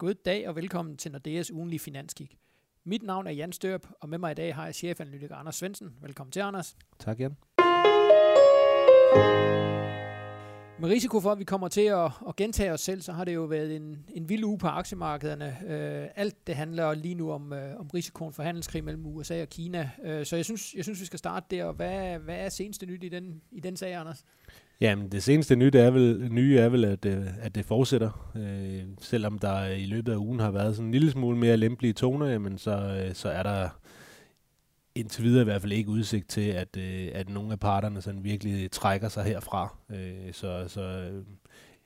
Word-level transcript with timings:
God 0.00 0.14
dag 0.14 0.48
og 0.48 0.56
velkommen 0.56 0.96
til 0.96 1.12
Nordeas 1.12 1.50
ugenlige 1.50 1.80
finanskik. 1.80 2.38
Mit 2.84 3.02
navn 3.02 3.26
er 3.26 3.30
Jan 3.30 3.52
Størp, 3.52 3.86
og 4.00 4.08
med 4.08 4.18
mig 4.18 4.30
i 4.30 4.34
dag 4.34 4.54
har 4.54 4.64
jeg 4.64 4.74
chefanalytiker 4.74 5.36
Anders 5.36 5.54
Svensen. 5.54 5.96
Velkommen 6.02 6.32
til, 6.32 6.40
Anders. 6.40 6.76
Tak, 6.98 7.20
Jan. 7.20 7.36
Med 10.80 10.88
risiko 10.88 11.20
for, 11.20 11.32
at 11.32 11.38
vi 11.38 11.44
kommer 11.44 11.68
til 11.68 11.80
at, 11.80 12.10
at 12.28 12.36
gentage 12.36 12.72
os 12.72 12.80
selv, 12.80 13.02
så 13.02 13.12
har 13.12 13.24
det 13.24 13.34
jo 13.34 13.44
været 13.44 13.76
en, 13.76 14.06
en 14.14 14.28
vild 14.28 14.44
uge 14.44 14.58
på 14.58 14.66
aktiemarkederne. 14.66 15.58
Øh, 15.66 16.08
alt 16.16 16.46
det 16.46 16.54
handler 16.54 16.94
lige 16.94 17.14
nu 17.14 17.32
om, 17.32 17.52
øh, 17.52 17.80
om 17.80 17.90
risikoen 17.94 18.32
for 18.32 18.42
handelskrig 18.42 18.84
mellem 18.84 19.06
USA 19.06 19.42
og 19.42 19.48
Kina. 19.48 19.90
Øh, 20.02 20.26
så 20.26 20.36
jeg 20.36 20.44
synes, 20.44 20.74
jeg 20.74 20.84
synes, 20.84 21.00
vi 21.00 21.06
skal 21.06 21.18
starte 21.18 21.56
der. 21.56 21.72
Hvad, 21.72 22.18
hvad 22.18 22.36
er 22.36 22.48
seneste 22.48 22.86
nyt 22.86 23.04
i 23.04 23.08
den, 23.08 23.42
i 23.50 23.60
den 23.60 23.76
sag, 23.76 23.94
Anders? 23.94 24.24
Jamen, 24.80 25.08
det 25.12 25.22
seneste 25.22 25.56
nyt 25.56 25.74
er 25.74 25.90
vel, 25.90 26.32
nye 26.32 26.58
er 26.58 26.68
vel, 26.68 26.84
at, 26.84 27.04
øh, 27.04 27.26
at 27.40 27.54
det 27.54 27.64
fortsætter. 27.64 28.32
Øh, 28.36 28.82
selvom 29.00 29.38
der 29.38 29.66
i 29.66 29.86
løbet 29.86 30.12
af 30.12 30.16
ugen 30.16 30.40
har 30.40 30.50
været 30.50 30.76
sådan 30.76 30.86
en 30.86 30.92
lille 30.92 31.10
smule 31.10 31.38
mere 31.38 31.56
lempelige 31.56 31.92
toner, 31.92 32.26
jamen 32.26 32.58
så, 32.58 32.70
øh, 32.70 33.14
så 33.14 33.28
er 33.28 33.42
der 33.42 33.68
indtil 34.94 35.24
videre 35.24 35.40
i 35.40 35.44
hvert 35.44 35.60
fald 35.60 35.72
ikke 35.72 35.90
udsigt 35.90 36.28
til, 36.28 36.48
at, 36.48 36.76
øh, 36.76 37.08
at 37.14 37.28
nogle 37.28 37.52
af 37.52 37.60
parterne 37.60 38.02
sådan 38.02 38.24
virkelig 38.24 38.70
trækker 38.70 39.08
sig 39.08 39.24
herfra. 39.24 39.76
Øh, 39.90 40.32
så 40.32 40.64
så 40.68 41.10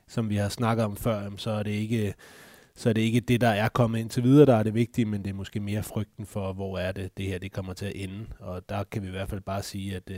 som 0.08 0.30
vi 0.30 0.36
har 0.36 0.48
snakket 0.48 0.84
om 0.84 0.96
før, 0.96 1.30
så 1.36 1.50
er 1.50 1.62
det 1.62 1.70
ikke 1.70 2.14
så 2.76 2.88
er 2.88 2.92
det 2.92 3.00
ikke 3.00 3.20
det, 3.20 3.40
der 3.40 3.48
er 3.48 3.68
kommet 3.68 4.00
indtil 4.00 4.22
videre, 4.22 4.46
der 4.46 4.56
er 4.56 4.62
det 4.62 4.74
vigtige, 4.74 5.04
men 5.04 5.24
det 5.24 5.30
er 5.30 5.34
måske 5.34 5.60
mere 5.60 5.82
frygten 5.82 6.26
for, 6.26 6.52
hvor 6.52 6.78
er 6.78 6.92
det, 6.92 7.16
det 7.16 7.26
her 7.26 7.38
det 7.38 7.52
kommer 7.52 7.72
til 7.72 7.86
at 7.86 7.92
ende. 7.94 8.26
Og 8.38 8.68
der 8.68 8.84
kan 8.84 9.02
vi 9.02 9.08
i 9.08 9.10
hvert 9.10 9.28
fald 9.28 9.40
bare 9.40 9.62
sige, 9.62 9.96
at, 9.96 10.10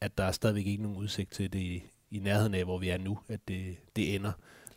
at 0.00 0.18
der 0.18 0.24
er 0.24 0.32
stadigvæk 0.32 0.66
ikke 0.66 0.82
nogen 0.82 0.98
udsigt 0.98 1.32
til 1.32 1.52
det 1.52 1.82
i, 2.12 2.18
nærheden 2.18 2.54
af, 2.54 2.64
hvor 2.64 2.78
vi 2.78 2.88
er 2.88 2.98
nu, 2.98 3.18
at 3.28 3.40
det, 3.48 3.76
det 3.96 4.14
ender. 4.14 4.32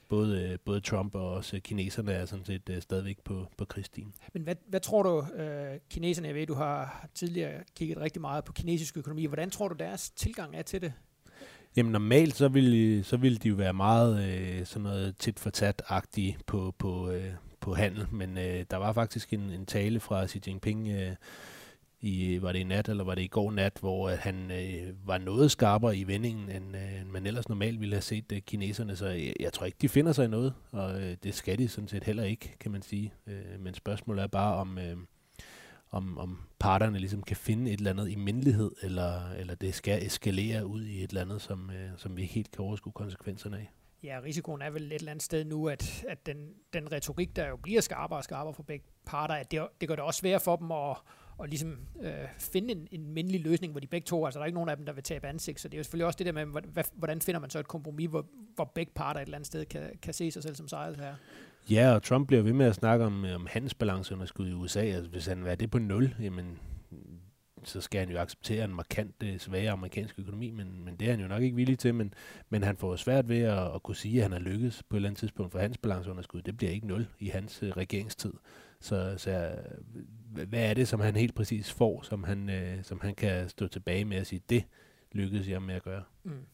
Både, 0.10 0.44
øh, 0.44 0.60
både 0.66 0.80
Trump 0.80 1.16
og 1.16 1.34
også 1.34 1.60
kineserne 1.60 2.12
er 2.12 2.26
sådan 2.26 2.46
set 2.46 2.70
uh, 2.70 2.80
stadigvæk 2.80 3.18
på, 3.24 3.48
på 3.58 3.66
krigsstien. 3.66 4.14
Men 4.34 4.44
hvad, 4.44 4.56
hvad 4.68 4.80
tror 4.80 5.04
du, 5.04 5.20
uh, 5.20 5.80
kineserne, 5.90 6.28
jeg 6.28 6.36
ved, 6.36 6.48
du 6.48 6.54
har 6.54 7.08
tidligere 7.16 7.64
kigget 7.76 7.98
rigtig 7.98 8.22
meget 8.22 8.44
på 8.44 8.54
kinesisk 8.54 8.98
økonomi, 8.98 9.26
hvordan 9.26 9.50
tror 9.50 9.68
du 9.68 9.76
deres 9.76 10.10
tilgang 10.10 10.56
er 10.56 10.62
til 10.62 10.82
det? 10.82 10.94
Jamen 11.76 11.92
normalt, 11.92 12.36
så 12.36 12.48
ville, 12.48 13.04
så 13.04 13.18
ville 13.18 13.38
de 13.38 13.50
jo 13.50 13.56
være 13.56 13.74
meget 13.74 14.24
øh, 14.30 14.66
sådan 14.66 14.84
noget 14.84 15.18
tit 15.18 15.40
for 15.40 15.50
tat-agtige 15.50 16.38
på, 16.46 16.74
på, 16.78 17.10
øh, 17.10 17.32
på 17.60 17.74
handel, 17.74 18.08
men 18.12 18.38
øh, 18.38 18.66
der 18.72 18.78
var 18.78 18.94
faktisk 18.94 19.34
en, 19.34 19.40
en 19.40 19.66
tale 19.66 20.00
fra 20.00 20.28
Xi 20.28 20.42
Jinping 20.48 20.88
øh, 20.88 21.16
i, 22.06 22.42
var 22.42 22.52
det 22.52 22.60
i 22.60 22.64
nat, 22.64 22.90
eller 22.90 23.04
var 23.04 23.16
det 23.16 23.22
i 23.22 23.28
går 23.28 23.52
nat, 23.52 23.78
hvor 23.80 24.10
at 24.10 24.18
han 24.18 24.52
øh, 24.52 25.08
var 25.08 25.18
noget 25.18 25.52
skarpere 25.52 25.98
i 25.98 26.04
vendingen, 26.04 26.50
end, 26.50 26.76
øh, 26.76 27.02
end 27.02 27.10
man 27.10 27.26
ellers 27.26 27.50
normalt 27.50 27.80
ville 27.80 27.96
have 27.96 28.02
set 28.02 28.32
øh, 28.32 28.42
kineserne. 28.42 28.96
Så 28.96 29.08
jeg, 29.08 29.34
jeg 29.40 29.54
tror 29.54 29.66
ikke, 29.66 29.78
de 29.82 29.90
finder 29.90 30.12
sig 30.12 30.26
i 30.26 30.28
noget, 30.28 30.54
og 30.72 31.02
øh, 31.02 31.18
det 31.24 31.34
skal 31.34 31.58
de 31.58 31.68
sådan 31.68 31.88
set 31.88 32.04
heller 32.04 32.24
ikke, 32.24 32.56
kan 32.60 32.72
man 32.72 32.82
sige. 32.82 33.14
Øh, 33.28 33.60
men 33.60 33.74
spørgsmålet 33.74 34.24
er 34.24 34.28
bare, 34.28 34.56
om, 34.56 34.78
øh, 34.78 34.98
om, 35.92 36.18
om 36.18 36.40
parterne 36.60 37.00
ligesom 37.00 37.24
kan 37.24 37.38
finde 37.38 37.72
et 37.72 37.78
eller 37.78 37.92
andet 37.92 38.10
i 38.10 38.16
mindelighed, 38.16 38.72
eller, 38.82 39.32
eller 39.32 39.56
det 39.56 39.76
skal 39.76 40.06
eskalere 40.06 40.66
ud 40.66 40.82
i 40.82 41.04
et 41.04 41.10
eller 41.10 41.22
andet, 41.22 41.42
som, 41.42 41.70
øh, 41.70 41.90
som 41.98 42.18
vi 42.18 42.22
ikke 42.22 42.34
helt 42.34 42.52
kan 42.52 42.66
overskue 42.66 42.94
konsekvenserne 42.94 43.58
af. 43.58 43.72
Ja, 44.04 44.20
risikoen 44.24 44.62
er 44.62 44.70
vel 44.70 44.84
et 44.84 44.94
eller 44.94 45.12
andet 45.12 45.24
sted 45.24 45.46
nu, 45.46 45.68
at, 45.68 46.06
at 46.10 46.26
den, 46.26 46.54
den 46.74 46.92
retorik, 46.92 47.36
der 47.36 47.48
jo 47.48 47.56
bliver 47.56 47.82
skarpere 47.82 48.20
og 48.20 48.24
skarpere 48.24 48.54
for 48.54 48.64
begge 48.64 48.86
parter, 49.06 49.36
at 49.36 49.52
det, 49.52 49.68
det 49.82 49.88
gør 49.88 49.96
det 49.96 50.04
også 50.04 50.20
svært 50.20 50.42
for 50.42 50.56
dem 50.56 50.72
at 50.72 50.98
og 51.38 51.48
ligesom 51.48 51.78
øh, 52.02 52.12
finde 52.40 52.72
en, 52.72 52.88
en 52.92 53.14
mindelig 53.14 53.42
løsning, 53.42 53.72
hvor 53.74 53.80
de 53.80 53.88
begge 53.88 54.06
to, 54.06 54.26
altså 54.26 54.40
der 54.40 54.44
er 54.44 54.48
ikke 54.48 54.56
nogen 54.56 54.70
af 54.70 54.78
dem, 54.78 54.86
der 54.86 54.94
vil 54.94 55.04
tabe 55.04 55.28
ansigt, 55.28 55.60
så 55.60 55.68
det 55.68 55.74
er 55.74 55.78
jo 55.78 55.84
selvfølgelig 55.84 56.06
også 56.06 56.18
det 56.18 56.26
der 56.26 56.32
med, 56.46 56.46
hvordan 56.94 57.22
finder 57.22 57.40
man 57.40 57.50
så 57.50 57.60
et 57.60 57.68
kompromis, 57.68 58.10
hvor, 58.10 58.26
hvor 58.56 58.72
begge 58.76 58.92
parter 58.96 59.20
et 59.20 59.26
eller 59.26 59.38
andet 59.38 59.48
sted 59.48 59.66
kan, 59.66 59.82
kan 60.02 60.14
se 60.14 60.32
sig 60.32 60.44
selv 60.44 60.56
som 60.56 60.68
sejret 60.68 60.98
her. 60.98 61.16
Ja, 61.70 61.94
og 61.96 62.04
Trump 62.04 62.28
bliver 62.28 62.44
ved 62.44 62.54
med 62.54 62.66
at 62.66 62.76
snakke 62.76 63.06
om, 63.06 63.26
øh, 63.26 63.36
om 63.36 63.48
handelsbalanceunderskud 63.50 64.50
i 64.50 64.54
USA. 64.54 64.80
Altså, 64.80 65.12
hvis 65.12 65.26
han 65.26 65.46
er 65.46 65.56
det 65.56 65.72
på 65.72 65.80
nul, 65.80 66.16
jamen, 66.20 66.60
så 67.64 67.82
skal 67.82 68.00
han 68.00 68.10
jo 68.10 68.20
acceptere 68.20 68.66
en 68.66 68.76
markant 68.76 69.16
øh, 69.24 69.40
svagere 69.40 69.72
amerikansk 69.72 70.20
økonomi, 70.20 70.52
men, 70.52 70.86
men 70.86 70.96
det 70.96 71.08
er 71.08 71.12
han 71.12 71.20
jo 71.20 71.28
nok 71.28 71.44
ikke 71.44 71.56
villig 71.56 71.80
til. 71.80 71.96
Men, 71.96 72.14
men 72.50 72.64
han 72.64 72.78
får 72.78 72.96
svært 72.96 73.30
ved 73.30 73.42
at, 73.42 73.76
at 73.76 73.84
kunne 73.84 73.96
sige, 73.96 74.18
at 74.18 74.24
han 74.24 74.32
har 74.32 74.40
lykkes 74.40 74.84
på 74.90 74.96
et 74.96 74.98
eller 74.98 75.10
andet 75.10 75.20
tidspunkt 75.20 75.52
for 75.52 75.60
hans 75.60 75.78
balanceunderskud. 75.78 76.42
Det 76.42 76.58
bliver 76.58 76.72
ikke 76.72 76.88
nul 76.88 77.08
i 77.20 77.28
hans 77.28 77.64
uh, 77.64 77.70
regeringstid. 77.70 78.34
Så, 78.82 79.14
så 79.18 79.56
hvad 80.36 80.70
er 80.70 80.74
det, 80.74 80.88
som 80.88 81.00
han 81.00 81.16
helt 81.16 81.36
præcis 81.36 81.72
får, 81.72 82.02
som 82.02 82.24
han, 82.24 82.50
øh, 82.50 82.84
som 82.84 83.00
han 83.02 83.16
kan 83.16 83.50
stå 83.50 83.68
tilbage 83.68 84.06
med 84.06 84.18
at 84.18 84.28
sige, 84.28 84.42
det 84.50 84.64
lykkedes 85.12 85.48
jeg 85.48 85.62
med 85.62 85.76
at 85.76 85.84
gøre. 85.84 86.04
Mm. 86.24 86.46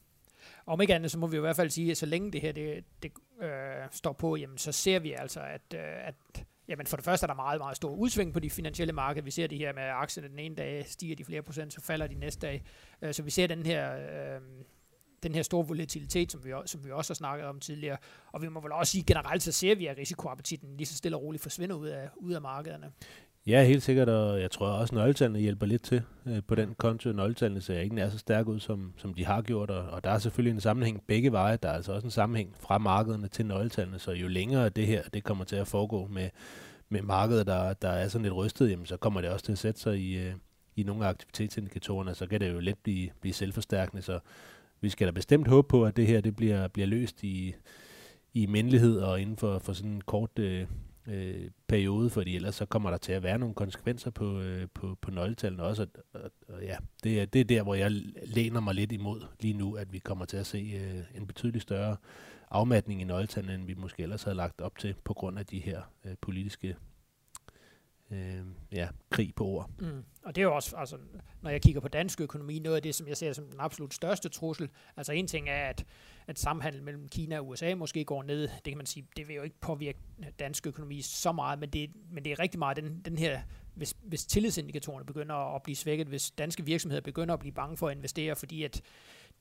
Om 0.65 0.81
ikke 0.81 0.95
andet, 0.95 1.11
så 1.11 1.17
må 1.17 1.27
vi 1.27 1.37
i 1.37 1.39
hvert 1.39 1.55
fald 1.55 1.69
sige, 1.69 1.91
at 1.91 1.97
så 1.97 2.05
længe 2.05 2.31
det 2.31 2.41
her 2.41 2.51
det, 2.51 2.83
det 3.03 3.11
øh, 3.41 3.49
står 3.91 4.13
på, 4.13 4.35
jamen, 4.35 4.57
så 4.57 4.71
ser 4.71 4.99
vi 4.99 5.11
altså, 5.11 5.39
at, 5.39 5.61
øh, 5.75 6.07
at 6.07 6.45
jamen, 6.67 6.87
for 6.87 6.97
det 6.97 7.05
første 7.05 7.23
er 7.23 7.27
der 7.27 7.33
meget, 7.33 7.59
meget 7.59 7.75
stor 7.75 7.95
udsving 7.95 8.33
på 8.33 8.39
de 8.39 8.49
finansielle 8.49 8.93
markeder. 8.93 9.23
Vi 9.23 9.31
ser 9.31 9.47
det 9.47 9.57
her 9.57 9.73
med 9.73 9.83
aktierne 9.83 10.29
den 10.29 10.39
ene 10.39 10.55
dag 10.55 10.85
stiger 10.87 11.15
de 11.15 11.25
flere 11.25 11.41
procent, 11.41 11.73
så 11.73 11.81
falder 11.81 12.07
de 12.07 12.15
næste 12.15 12.47
dag. 12.47 12.63
Øh, 13.01 13.13
så 13.13 13.23
vi 13.23 13.31
ser 13.31 13.47
den 13.47 13.65
her... 13.65 13.95
Øh, 13.95 14.41
den 15.23 15.35
her 15.35 15.41
store 15.41 15.67
volatilitet, 15.67 16.31
som 16.31 16.45
vi, 16.45 16.53
som 16.65 16.85
vi 16.85 16.91
også 16.91 17.13
har 17.13 17.15
snakket 17.15 17.47
om 17.47 17.59
tidligere. 17.59 17.97
Og 18.31 18.41
vi 18.41 18.47
må 18.47 18.61
vel 18.61 18.71
også 18.71 18.91
sige, 18.91 19.03
generelt 19.03 19.43
så 19.43 19.51
ser 19.51 19.75
vi, 19.75 19.87
at 19.87 19.97
risikoappetitten 19.97 20.77
lige 20.77 20.87
så 20.87 20.97
stille 20.97 21.17
og 21.17 21.23
roligt 21.23 21.43
forsvinder 21.43 21.75
ud 21.75 21.87
af, 21.87 22.09
ud 22.17 22.33
af 22.33 22.41
markederne. 22.41 22.91
Ja, 23.47 23.63
helt 23.63 23.83
sikkert, 23.83 24.09
og 24.09 24.41
jeg 24.41 24.51
tror 24.51 24.67
også, 24.67 24.91
at 24.91 24.95
nøgletallene 24.95 25.39
hjælper 25.39 25.65
lidt 25.65 25.83
til 25.83 26.01
øh, 26.25 26.43
på 26.47 26.55
den 26.55 26.75
konto. 26.77 27.11
Nøgletallene 27.11 27.61
ser 27.61 27.79
ikke 27.79 27.95
nær 27.95 28.09
så 28.09 28.17
stærke 28.17 28.49
ud, 28.49 28.59
som, 28.59 28.93
som 28.97 29.13
de 29.13 29.25
har 29.25 29.41
gjort, 29.41 29.71
og, 29.71 29.89
og 29.89 30.03
der 30.03 30.09
er 30.09 30.17
selvfølgelig 30.17 30.53
en 30.53 30.61
sammenhæng 30.61 31.03
begge 31.07 31.31
veje. 31.31 31.57
Der 31.63 31.69
er 31.69 31.73
altså 31.73 31.93
også 31.93 32.07
en 32.07 32.11
sammenhæng 32.11 32.55
fra 32.59 32.77
markederne 32.77 33.27
til 33.27 33.45
nøgletallene, 33.45 33.99
så 33.99 34.11
jo 34.11 34.27
længere 34.27 34.69
det 34.69 34.87
her 34.87 35.03
det 35.13 35.23
kommer 35.23 35.43
til 35.43 35.55
at 35.55 35.67
foregå 35.67 36.07
med, 36.07 36.29
med 36.89 37.01
markedet, 37.01 37.47
der, 37.47 37.73
der 37.73 37.89
er 37.89 38.07
sådan 38.07 38.23
lidt 38.23 38.35
rystet, 38.35 38.69
jamen, 38.69 38.85
så 38.85 38.97
kommer 38.97 39.21
det 39.21 39.29
også 39.29 39.45
til 39.45 39.51
at 39.51 39.57
sætte 39.57 39.79
sig 39.79 39.97
i, 39.97 40.17
øh, 40.17 40.33
i 40.75 40.83
nogle 40.83 41.05
af 41.05 41.09
aktivitetsindikatorerne, 41.09 42.15
så 42.15 42.27
kan 42.27 42.39
det 42.39 42.53
jo 42.53 42.59
let 42.59 42.77
blive, 42.83 43.09
blive 43.21 43.33
selvforstærkende, 43.33 44.01
så 44.01 44.19
vi 44.81 44.89
skal 44.89 45.07
da 45.07 45.11
bestemt 45.11 45.47
håbe 45.47 45.67
på, 45.67 45.85
at 45.85 45.97
det 45.97 46.07
her 46.07 46.21
det 46.21 46.35
bliver, 46.35 46.67
bliver 46.67 46.87
løst 46.87 47.23
i, 47.23 47.55
i 48.33 48.45
mindelighed 48.45 48.99
og 48.99 49.21
inden 49.21 49.37
for, 49.37 49.59
for 49.59 49.73
sådan 49.73 49.91
en 49.91 50.01
kort 50.01 50.39
øh, 50.39 50.67
øh, 51.07 51.49
periode, 51.67 52.09
fordi 52.09 52.35
ellers 52.35 52.55
så 52.55 52.65
kommer 52.65 52.89
der 52.89 52.97
til 52.97 53.11
at 53.11 53.23
være 53.23 53.39
nogle 53.39 53.55
konsekvenser 53.55 54.11
på, 54.11 54.39
øh, 54.39 54.67
på, 54.73 54.97
på 55.01 55.11
nøgletallene 55.11 55.63
også. 55.63 55.81
Og, 56.13 56.21
og, 56.21 56.31
og 56.47 56.63
ja, 56.63 56.77
det 57.03 57.21
er, 57.21 57.25
det 57.25 57.41
er 57.41 57.45
der, 57.45 57.63
hvor 57.63 57.75
jeg 57.75 57.91
læner 58.23 58.59
mig 58.59 58.75
lidt 58.75 58.91
imod 58.91 59.21
lige 59.39 59.53
nu, 59.53 59.75
at 59.75 59.93
vi 59.93 59.99
kommer 59.99 60.25
til 60.25 60.37
at 60.37 60.45
se 60.45 60.57
øh, 60.57 61.17
en 61.21 61.27
betydelig 61.27 61.61
større 61.61 61.97
afmatning 62.51 63.01
i 63.01 63.03
nøgletallene, 63.03 63.55
end 63.55 63.65
vi 63.65 63.73
måske 63.73 64.03
ellers 64.03 64.23
havde 64.23 64.37
lagt 64.37 64.61
op 64.61 64.77
til, 64.77 64.95
på 65.03 65.13
grund 65.13 65.39
af 65.39 65.45
de 65.45 65.59
her 65.59 65.81
øh, 66.05 66.15
politiske 66.21 66.75
øh, 68.11 68.45
ja, 68.71 68.87
krig 69.09 69.35
på 69.35 69.45
ord. 69.45 69.69
Mm. 69.79 70.03
Og 70.23 70.35
det 70.35 70.41
er 70.41 70.45
jo 70.45 70.55
også, 70.55 70.75
altså, 70.75 70.97
når 71.41 71.49
jeg 71.49 71.61
kigger 71.61 71.81
på 71.81 71.87
dansk 71.87 72.21
økonomi, 72.21 72.59
noget 72.59 72.75
af 72.75 72.81
det, 72.81 72.95
som 72.95 73.07
jeg 73.07 73.17
ser 73.17 73.33
som 73.33 73.45
den 73.45 73.59
absolut 73.59 73.93
største 73.93 74.29
trussel. 74.29 74.69
Altså 74.97 75.13
en 75.13 75.27
ting 75.27 75.49
er, 75.49 75.69
at, 75.69 75.85
at 76.27 76.39
samhandel 76.39 76.83
mellem 76.83 77.07
Kina 77.07 77.39
og 77.39 77.47
USA 77.47 77.75
måske 77.75 78.05
går 78.05 78.23
ned. 78.23 78.41
Det 78.41 78.63
kan 78.63 78.77
man 78.77 78.85
sige, 78.85 79.07
det 79.17 79.27
vil 79.27 79.35
jo 79.35 79.41
ikke 79.41 79.59
påvirke 79.61 79.99
dansk 80.39 80.67
økonomi 80.67 81.01
så 81.01 81.31
meget, 81.31 81.59
men 81.59 81.69
det, 81.69 81.91
men 82.11 82.25
det 82.25 82.31
er 82.31 82.39
rigtig 82.39 82.59
meget 82.59 82.77
den, 82.77 83.01
den 83.05 83.17
her, 83.17 83.41
hvis, 83.75 83.95
hvis 84.03 84.25
tillidsindikatorerne 84.25 85.05
begynder 85.05 85.55
at 85.55 85.63
blive 85.63 85.75
svækket, 85.75 86.07
hvis 86.07 86.31
danske 86.31 86.65
virksomheder 86.65 87.01
begynder 87.01 87.33
at 87.33 87.39
blive 87.39 87.53
bange 87.53 87.77
for 87.77 87.89
at 87.89 87.97
investere, 87.97 88.35
fordi 88.35 88.63
at 88.63 88.81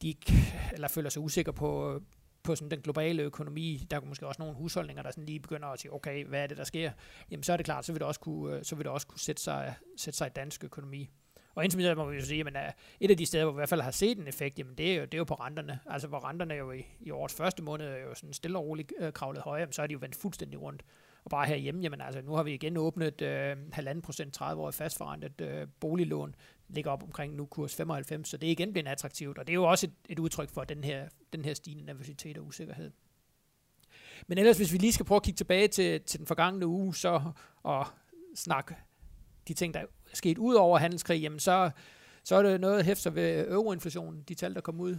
de 0.03 0.09
ikke, 0.09 0.33
eller 0.73 0.89
føler 0.89 1.11
sig 1.11 1.23
usikre 1.23 1.53
på, 1.53 2.01
på 2.43 2.55
sådan 2.57 2.71
den 2.71 2.81
globale 2.81 3.23
økonomi, 3.23 3.87
der 3.91 3.97
er 3.97 4.01
måske 4.01 4.27
også 4.27 4.43
nogle 4.43 4.55
husholdninger, 4.55 5.03
der 5.03 5.11
sådan 5.11 5.27
lige 5.27 5.41
begynder 5.41 5.69
at 5.69 5.81
sige, 5.81 5.93
okay, 5.93 6.25
hvad 6.25 6.43
er 6.43 6.47
det, 6.47 6.57
der 6.57 6.65
sker? 6.65 6.91
Jamen, 7.31 7.43
så 7.43 7.53
er 7.53 7.57
det 7.57 7.67
klart, 7.67 7.85
så 7.85 7.93
vil 7.93 8.01
det 8.01 8.07
også 8.07 8.21
kunne, 8.21 8.57
øh, 8.57 8.65
så 8.65 8.77
vil 8.77 8.85
det 8.85 8.93
også 8.93 9.07
kunne 9.07 9.21
sætte, 9.21 9.43
sig, 9.43 9.75
sætte 9.97 10.17
sig 10.17 10.27
i 10.27 10.31
dansk 10.37 10.65
økonomi. 10.65 11.11
Og 11.55 11.65
indtil 11.65 11.79
videre 11.79 11.95
må 11.95 12.05
vi 12.11 12.17
jo 12.17 12.25
sige, 12.25 12.41
at 12.47 12.67
øh, 12.67 12.73
et 13.01 13.11
af 13.11 13.17
de 13.17 13.27
steder, 13.27 13.45
hvor 13.45 13.53
vi 13.53 13.57
i 13.57 13.61
hvert 13.61 13.69
fald 13.69 13.81
har 13.81 13.91
set 13.91 14.19
en 14.19 14.29
effekt, 14.29 14.59
jamen 14.59 14.75
det 14.75 14.93
er 14.93 14.97
jo, 14.97 15.03
det 15.05 15.15
er 15.15 15.19
jo 15.19 15.25
på 15.25 15.35
renterne. 15.35 15.81
Altså 15.87 16.09
hvor 16.09 16.29
renterne 16.29 16.55
jo 16.55 16.73
i, 16.73 16.87
i 17.01 17.11
årets 17.11 17.35
første 17.35 17.63
måned 17.63 17.87
er 17.87 17.97
jo 17.97 18.15
sådan 18.15 18.33
stille 18.33 18.59
og 18.59 18.65
roligt 18.65 18.93
øh, 18.99 19.13
kravlet 19.13 19.43
højere, 19.43 19.73
så 19.73 19.83
er 19.83 19.87
de 19.87 19.93
jo 19.93 19.99
vendt 20.03 20.17
fuldstændig 20.17 20.61
rundt. 20.61 20.83
Og 21.31 21.37
bare 21.37 21.47
herhjemme, 21.47 21.81
jamen 21.81 22.01
altså, 22.01 22.23
nu 22.23 22.33
har 22.33 22.43
vi 22.43 22.55
igen 22.55 22.77
åbnet 22.77 23.23
øh, 23.23 23.53
1,5 23.53 24.01
procent 24.01 24.35
30 24.35 24.63
år 24.63 24.71
fastforrentet 24.71 25.41
øh, 25.41 25.67
boliglån, 25.81 26.35
ligger 26.69 26.91
op 26.91 27.03
omkring 27.03 27.35
nu 27.35 27.47
kurs 27.47 27.75
95, 27.75 28.29
så 28.29 28.37
det 28.37 28.47
er 28.47 28.51
igen 28.51 28.73
blevet 28.73 28.89
attraktivt, 28.89 29.39
og 29.39 29.47
det 29.47 29.53
er 29.53 29.55
jo 29.55 29.65
også 29.65 29.87
et, 29.87 29.93
et 30.09 30.19
udtryk 30.19 30.51
for 30.51 30.65
den 30.65 30.85
her, 30.85 31.09
den 31.33 31.45
her 31.45 31.55
stigende 31.55 31.85
nervøsitet 31.85 32.39
og 32.39 32.47
usikkerhed. 32.47 32.91
Men 34.27 34.39
ellers, 34.39 34.57
hvis 34.57 34.73
vi 34.73 34.79
lige 34.79 34.93
skal 34.93 35.07
prøve 35.07 35.17
at 35.17 35.23
kigge 35.23 35.37
tilbage 35.37 35.69
til, 35.69 36.01
til 36.01 36.19
den 36.19 36.27
forgangne 36.27 36.67
uge, 36.67 36.95
så 36.95 37.33
og 37.63 37.87
snakke 38.35 38.75
de 39.49 39.55
ting, 39.55 39.75
der 39.75 39.81
er 39.81 39.87
sket 40.13 40.39
ud 40.39 40.55
over 40.55 40.79
handelskrig, 40.79 41.23
jamen 41.23 41.41
så, 41.41 41.71
så 42.25 42.37
er 42.37 42.43
det 42.43 42.61
noget 42.61 42.85
hæfter 42.85 43.11
ved 43.11 43.49
euroinflationen, 43.49 44.23
de 44.23 44.35
tal, 44.35 44.55
der 44.55 44.61
kom 44.61 44.81
ud. 44.81 44.99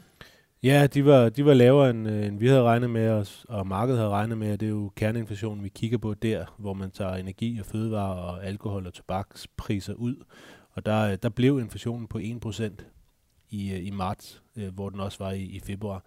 Ja, 0.63 0.87
de 0.87 1.05
var, 1.05 1.29
de 1.29 1.45
var 1.45 1.53
lavere, 1.53 1.89
end, 1.89 2.09
øh, 2.09 2.25
end 2.25 2.39
vi 2.39 2.47
havde 2.47 2.61
regnet 2.61 2.89
med 2.89 3.09
os, 3.09 3.45
og 3.49 3.67
markedet 3.67 3.99
havde 3.99 4.11
regnet 4.11 4.37
med, 4.37 4.57
det 4.57 4.65
er 4.65 4.69
jo 4.69 4.91
kerneinflationen, 4.95 5.63
vi 5.63 5.69
kigger 5.69 5.97
på 5.97 6.13
der, 6.13 6.45
hvor 6.57 6.73
man 6.73 6.91
tager 6.91 7.15
energi 7.15 7.59
og 7.59 7.65
fødevarer 7.65 8.13
og 8.13 8.45
alkohol 8.45 8.87
og 8.87 8.93
tobakspriser 8.93 9.93
ud. 9.93 10.15
Og 10.71 10.85
der, 10.85 11.11
øh, 11.11 11.17
der 11.23 11.29
blev 11.29 11.59
inflationen 11.59 12.07
på 12.07 12.17
1% 12.17 12.85
i, 13.49 13.71
øh, 13.73 13.87
i 13.87 13.89
marts, 13.89 14.43
hvor 14.73 14.89
den 14.89 14.99
også 14.99 15.23
var 15.23 15.31
i, 15.31 15.41
i 15.41 15.59
februar. 15.59 16.03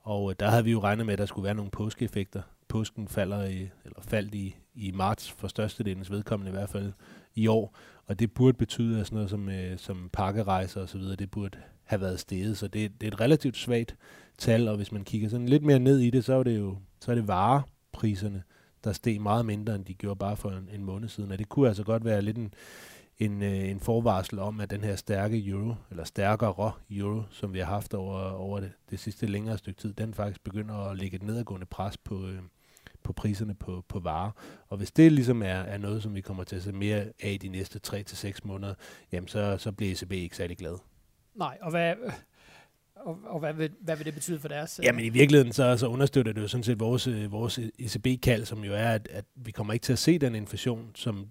Og 0.00 0.40
der 0.40 0.50
havde 0.50 0.64
vi 0.64 0.70
jo 0.70 0.80
regnet 0.80 1.06
med, 1.06 1.12
at 1.12 1.18
der 1.18 1.26
skulle 1.26 1.44
være 1.44 1.54
nogle 1.54 1.70
påskeeffekter 1.70 2.42
påsken 2.68 3.08
falder 3.08 3.44
i, 3.44 3.68
eller 3.84 4.00
faldt 4.00 4.34
i, 4.34 4.56
i 4.74 4.90
marts 4.90 5.30
for 5.30 5.48
størstedelens 5.48 6.10
vedkommende 6.10 6.50
i 6.50 6.54
hvert 6.54 6.68
fald 6.68 6.92
i 7.34 7.46
år, 7.46 7.76
og 8.08 8.18
det 8.18 8.32
burde 8.32 8.58
betyde, 8.58 9.00
at 9.00 9.06
sådan 9.06 9.16
noget 9.16 9.30
som, 9.30 9.48
øh, 9.48 9.78
som 9.78 10.10
pakkerejser 10.12 10.80
osv., 10.80 11.00
det 11.00 11.30
burde 11.30 11.58
have 11.84 12.00
været 12.00 12.20
steget, 12.20 12.58
så 12.58 12.68
det, 12.68 13.00
det 13.00 13.06
er 13.06 13.12
et 13.12 13.20
relativt 13.20 13.56
svagt 13.56 13.96
tal, 14.38 14.68
og 14.68 14.76
hvis 14.76 14.92
man 14.92 15.04
kigger 15.04 15.28
sådan 15.28 15.48
lidt 15.48 15.62
mere 15.62 15.78
ned 15.78 15.98
i 15.98 16.10
det, 16.10 16.24
så 16.24 16.34
er 16.34 16.42
det 16.42 16.58
jo 16.58 16.76
så 17.00 17.10
er 17.10 17.14
det 17.14 17.28
varepriserne, 17.28 18.42
der 18.84 18.92
steg 18.92 19.20
meget 19.20 19.46
mindre, 19.46 19.74
end 19.74 19.84
de 19.84 19.94
gjorde 19.94 20.18
bare 20.18 20.36
for 20.36 20.50
en, 20.50 20.68
en 20.72 20.84
måned 20.84 21.08
siden, 21.08 21.32
og 21.32 21.38
det 21.38 21.48
kunne 21.48 21.68
altså 21.68 21.84
godt 21.84 22.04
være 22.04 22.22
lidt 22.22 22.36
en, 22.36 22.54
en, 23.18 23.42
øh, 23.42 23.70
en 23.70 23.80
forvarsel 23.80 24.38
om, 24.38 24.60
at 24.60 24.70
den 24.70 24.84
her 24.84 24.96
stærke 24.96 25.46
euro, 25.46 25.74
eller 25.90 26.04
stærkere 26.04 26.72
euro, 26.90 27.22
som 27.30 27.52
vi 27.52 27.58
har 27.58 27.66
haft 27.66 27.94
over, 27.94 28.30
over 28.30 28.60
det, 28.60 28.72
det 28.90 28.98
sidste 28.98 29.26
længere 29.26 29.58
stykke 29.58 29.80
tid, 29.80 29.92
den 29.92 30.14
faktisk 30.14 30.44
begynder 30.44 30.74
at 30.74 30.96
lægge 30.96 31.16
et 31.16 31.22
nedadgående 31.22 31.66
pres 31.66 31.96
på, 31.96 32.26
øh, 32.26 32.38
på 33.08 33.12
priserne 33.12 33.54
på, 33.54 33.84
på 33.88 34.00
varer. 34.00 34.30
Og 34.68 34.76
hvis 34.76 34.90
det 34.90 35.12
ligesom 35.12 35.42
er, 35.42 35.46
er 35.46 35.78
noget, 35.78 36.02
som 36.02 36.14
vi 36.14 36.20
kommer 36.20 36.44
til 36.44 36.56
at 36.56 36.62
se 36.62 36.72
mere 36.72 37.04
af 37.22 37.38
de 37.42 37.48
næste 37.48 37.80
3-6 37.86 38.38
måneder, 38.44 38.74
jamen 39.12 39.28
så, 39.28 39.56
så 39.58 39.72
bliver 39.72 39.92
ECB 39.92 40.12
ikke 40.12 40.36
særlig 40.36 40.58
glad. 40.58 40.78
Nej, 41.34 41.58
og 41.62 41.70
hvad, 41.70 41.94
og, 42.96 43.18
og 43.24 43.40
hvad, 43.40 43.54
vil, 43.54 43.70
hvad 43.80 43.96
vil 43.96 44.06
det 44.06 44.14
betyde 44.14 44.38
for 44.40 44.48
deres? 44.48 44.78
Øh? 44.78 44.84
Jamen 44.84 45.04
i 45.04 45.08
virkeligheden 45.08 45.52
så, 45.52 45.76
så 45.76 45.86
understøtter 45.86 46.32
det 46.32 46.42
jo 46.42 46.48
sådan 46.48 46.64
set 46.64 46.80
vores, 46.80 47.06
øh, 47.06 47.32
vores 47.32 47.58
ECB-kald, 47.58 48.44
som 48.44 48.64
jo 48.64 48.72
er, 48.74 48.88
at, 48.88 49.08
at 49.10 49.24
vi 49.34 49.50
kommer 49.50 49.72
ikke 49.72 49.84
til 49.84 49.92
at 49.92 49.98
se 49.98 50.18
den 50.18 50.34
inflation, 50.34 50.90
som 50.94 51.28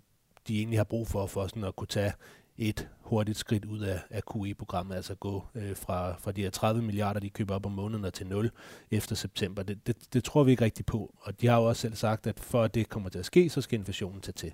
de 0.47 0.57
egentlig 0.57 0.79
har 0.79 0.83
brug 0.83 1.07
for, 1.07 1.25
for 1.25 1.47
sådan 1.47 1.63
at 1.63 1.75
kunne 1.75 1.87
tage 1.87 2.13
et 2.57 2.87
hurtigt 3.01 3.37
skridt 3.37 3.65
ud 3.65 3.79
af, 3.79 3.99
af 4.09 4.21
QE-programmet, 4.33 4.95
altså 4.95 5.15
gå 5.15 5.43
øh, 5.55 5.75
fra, 5.75 6.15
fra 6.19 6.31
de 6.31 6.41
her 6.41 6.49
30 6.49 6.81
milliarder, 6.81 7.19
de 7.19 7.29
køber 7.29 7.55
op 7.55 7.65
om 7.65 7.71
måneden, 7.71 8.11
til 8.11 8.27
0 8.27 8.51
efter 8.91 9.15
september. 9.15 9.63
Det, 9.63 9.87
det, 9.87 9.95
det 10.13 10.23
tror 10.23 10.43
vi 10.43 10.51
ikke 10.51 10.65
rigtigt 10.65 10.85
på, 10.85 11.13
og 11.21 11.41
de 11.41 11.47
har 11.47 11.57
jo 11.57 11.63
også 11.63 11.81
selv 11.81 11.95
sagt, 11.95 12.27
at 12.27 12.39
for 12.39 12.63
at 12.63 12.75
det 12.75 12.89
kommer 12.89 13.09
til 13.09 13.19
at 13.19 13.25
ske, 13.25 13.49
så 13.49 13.61
skal 13.61 13.79
inflationen 13.79 14.21
tage 14.21 14.33
til. 14.33 14.53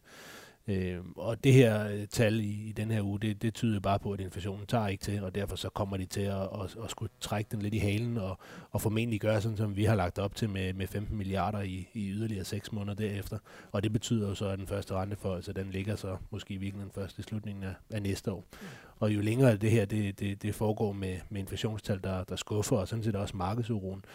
Øh, 0.67 0.99
og 1.15 1.43
det 1.43 1.53
her 1.53 1.87
øh, 1.87 2.07
tal 2.07 2.39
i, 2.39 2.67
i 2.67 2.71
den 2.71 2.91
her 2.91 3.01
uge, 3.01 3.19
det, 3.19 3.41
det 3.41 3.53
tyder 3.53 3.79
bare 3.79 3.99
på, 3.99 4.11
at 4.11 4.19
inflationen 4.19 4.65
tager 4.65 4.87
ikke 4.87 5.03
til, 5.03 5.23
og 5.23 5.35
derfor 5.35 5.55
så 5.55 5.69
kommer 5.69 5.97
de 5.97 6.05
til 6.05 6.21
at, 6.21 6.41
at, 6.41 6.77
at 6.83 6.91
skulle 6.91 7.11
trække 7.19 7.49
den 7.51 7.61
lidt 7.61 7.73
i 7.73 7.77
halen, 7.77 8.17
og, 8.17 8.37
og 8.71 8.81
formentlig 8.81 9.21
gøre 9.21 9.41
sådan, 9.41 9.57
som 9.57 9.75
vi 9.75 9.83
har 9.83 9.95
lagt 9.95 10.19
op 10.19 10.35
til 10.35 10.49
med, 10.49 10.73
med 10.73 10.87
15 10.87 11.17
milliarder 11.17 11.61
i, 11.61 11.89
i 11.93 12.09
yderligere 12.09 12.45
6 12.45 12.71
måneder 12.71 12.95
derefter. 12.95 13.37
Og 13.71 13.83
det 13.83 13.93
betyder 13.93 14.27
jo 14.27 14.35
så, 14.35 14.47
at 14.47 14.59
den 14.59 14.67
første 14.67 14.93
renteforhold, 14.93 15.53
den 15.53 15.71
ligger 15.71 15.95
så 15.95 16.17
måske 16.31 16.53
i 16.53 16.57
virkeligheden 16.57 16.93
først 16.95 17.19
i 17.19 17.21
slutningen 17.21 17.63
af, 17.63 17.73
af 17.89 18.01
næste 18.01 18.31
år. 18.31 18.45
Og 18.99 19.15
jo 19.15 19.21
længere 19.21 19.57
det 19.57 19.71
her 19.71 19.85
det, 19.85 20.19
det, 20.19 20.41
det 20.41 20.55
foregår 20.55 20.93
med, 20.93 21.17
med 21.29 21.41
inflationstal, 21.41 21.99
der, 22.03 22.23
der 22.23 22.35
skuffer, 22.35 22.77
og 22.77 22.87
sådan 22.87 23.03
set 23.03 23.15
også 23.15 23.37
markedsuroen, 23.37 24.05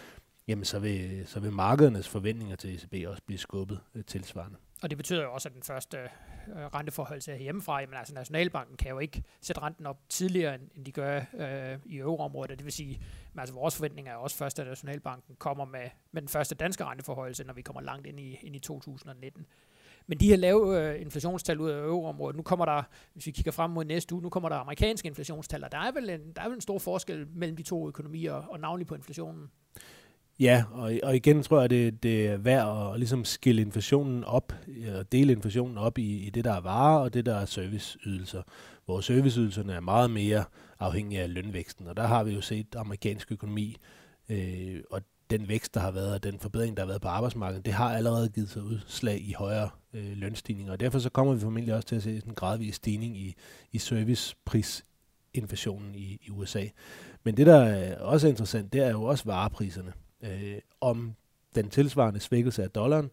jamen 0.48 0.64
så 0.64 0.78
vil, 0.78 1.22
så 1.26 1.40
vil 1.40 1.52
markedernes 1.52 2.08
forventninger 2.08 2.56
til 2.56 2.74
ECB 2.74 3.08
også 3.08 3.22
blive 3.26 3.38
skubbet 3.38 3.80
øh, 3.94 4.04
tilsvarende. 4.04 4.56
Og 4.82 4.90
det 4.90 4.96
betyder 4.98 5.22
jo 5.22 5.32
også, 5.32 5.48
at 5.48 5.54
den 5.54 5.62
første 5.62 5.98
øh, 5.98 6.66
renteforhold 6.74 7.20
til 7.20 7.38
hjemmefra, 7.38 7.80
jamen 7.80 7.94
altså 7.94 8.14
Nationalbanken 8.14 8.76
kan 8.76 8.90
jo 8.90 8.98
ikke 8.98 9.22
sætte 9.40 9.62
renten 9.62 9.86
op 9.86 9.98
tidligere, 10.08 10.54
end 10.54 10.84
de 10.84 10.92
gør 10.92 11.20
øh, 11.34 11.78
i 11.86 11.96
euroområdet. 11.96 12.58
Det 12.58 12.64
vil 12.64 12.72
sige, 12.72 13.00
at 13.34 13.40
altså 13.40 13.54
vores 13.54 13.76
forventninger 13.76 14.12
er 14.12 14.16
også 14.16 14.36
først, 14.36 14.58
at 14.58 14.66
Nationalbanken 14.66 15.36
kommer 15.38 15.64
med, 15.64 15.90
med 16.12 16.22
den 16.22 16.28
første 16.28 16.54
danske 16.54 16.84
renteforhold, 16.84 17.44
når 17.44 17.54
vi 17.54 17.62
kommer 17.62 17.80
langt 17.80 18.06
ind 18.06 18.20
i, 18.20 18.38
ind 18.42 18.56
i 18.56 18.58
2019. 18.58 19.46
Men 20.06 20.20
de 20.20 20.28
her 20.28 20.36
lave 20.36 20.80
øh, 20.80 21.00
inflationstal 21.00 21.60
ud 21.60 21.70
af 21.70 21.78
euroområdet, 21.78 22.36
nu 22.36 22.42
kommer 22.42 22.64
der, 22.64 22.82
hvis 23.12 23.26
vi 23.26 23.30
kigger 23.30 23.52
frem 23.52 23.70
mod 23.70 23.84
næste 23.84 24.14
uge, 24.14 24.22
nu 24.22 24.28
kommer 24.28 24.48
der 24.48 24.56
amerikanske 24.56 25.08
inflationstal, 25.08 25.64
og 25.64 25.72
der 25.72 25.78
er 25.78 25.92
vel 25.92 26.10
en, 26.10 26.32
der 26.36 26.42
er 26.42 26.48
vel 26.48 26.54
en 26.54 26.60
stor 26.60 26.78
forskel 26.78 27.26
mellem 27.34 27.56
de 27.56 27.62
to 27.62 27.88
økonomier, 27.88 28.32
og 28.32 28.60
navnlig 28.60 28.86
på 28.86 28.94
inflationen. 28.94 29.50
Ja, 30.40 30.64
og, 30.72 30.92
og 31.02 31.16
igen 31.16 31.42
tror 31.42 31.60
jeg, 31.60 31.70
det, 31.70 32.02
det 32.02 32.26
er 32.26 32.36
værd 32.36 32.92
at 32.92 32.98
ligesom 32.98 33.24
skille 33.24 33.62
inflationen 33.62 34.24
op, 34.24 34.52
og 34.98 35.12
dele 35.12 35.32
inflationen 35.32 35.78
op 35.78 35.98
i, 35.98 36.26
i 36.26 36.30
det, 36.30 36.44
der 36.44 36.52
er 36.52 36.60
varer, 36.60 36.98
og 36.98 37.14
det, 37.14 37.26
der 37.26 37.34
er 37.34 37.44
serviceydelser. 37.44 38.42
Hvor 38.84 39.00
serviceydelserne 39.00 39.72
er 39.72 39.80
meget 39.80 40.10
mere 40.10 40.44
afhængige 40.78 41.22
af 41.22 41.34
lønvæksten, 41.34 41.86
og 41.86 41.96
der 41.96 42.06
har 42.06 42.24
vi 42.24 42.34
jo 42.34 42.40
set 42.40 42.76
amerikansk 42.76 43.32
økonomi, 43.32 43.76
øh, 44.28 44.80
og 44.90 45.02
den 45.30 45.48
vækst, 45.48 45.74
der 45.74 45.80
har 45.80 45.90
været, 45.90 46.14
og 46.14 46.22
den 46.22 46.38
forbedring, 46.38 46.76
der 46.76 46.82
har 46.82 46.88
været 46.88 47.02
på 47.02 47.08
arbejdsmarkedet, 47.08 47.64
det 47.64 47.74
har 47.74 47.96
allerede 47.96 48.28
givet 48.28 48.50
sig 48.50 48.62
udslag 48.62 49.20
i 49.20 49.32
højere 49.32 49.70
øh, 49.94 50.16
lønstigninger, 50.16 50.72
og 50.72 50.80
derfor 50.80 50.98
så 50.98 51.10
kommer 51.10 51.34
vi 51.34 51.40
formentlig 51.40 51.74
også 51.74 51.88
til 51.88 51.96
at 51.96 52.02
se 52.02 52.22
en 52.26 52.34
gradvis 52.34 52.74
stigning 52.74 53.16
i, 53.16 53.34
i 53.72 53.78
servicepris 53.78 54.84
inflationen 55.34 55.94
i, 55.94 56.20
i 56.26 56.30
USA. 56.30 56.64
Men 57.24 57.36
det, 57.36 57.46
der 57.46 57.56
er 57.56 58.00
også 58.00 58.28
interessant, 58.28 58.72
det 58.72 58.80
er 58.80 58.90
jo 58.90 59.02
også 59.02 59.24
varepriserne 59.24 59.92
øh, 60.22 60.58
om 60.80 61.14
den 61.54 61.70
tilsvarende 61.70 62.20
svækkelse 62.20 62.62
af 62.62 62.70
dollaren, 62.70 63.10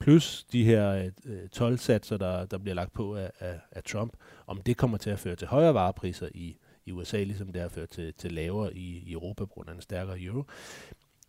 plus 0.00 0.44
de 0.52 0.64
her 0.64 1.10
øh, 1.24 1.48
tolvsatser, 1.48 2.16
der, 2.16 2.46
der 2.46 2.58
bliver 2.58 2.74
lagt 2.74 2.92
på 2.92 3.16
af, 3.16 3.30
af, 3.40 3.60
af 3.70 3.82
Trump, 3.82 4.12
om 4.46 4.62
det 4.62 4.76
kommer 4.76 4.98
til 4.98 5.10
at 5.10 5.18
føre 5.18 5.36
til 5.36 5.48
højere 5.48 5.74
varepriser 5.74 6.28
i, 6.34 6.56
i 6.86 6.92
USA, 6.92 7.22
ligesom 7.22 7.52
det 7.52 7.62
har 7.62 7.68
ført 7.68 7.88
til, 7.88 8.14
til 8.14 8.32
lavere 8.32 8.76
i, 8.76 8.98
i 8.98 9.12
Europa 9.12 9.44
på 9.44 9.50
grund 9.54 9.68
af 9.68 9.74
en 9.74 9.80
stærkere 9.80 10.20
euro. 10.20 10.44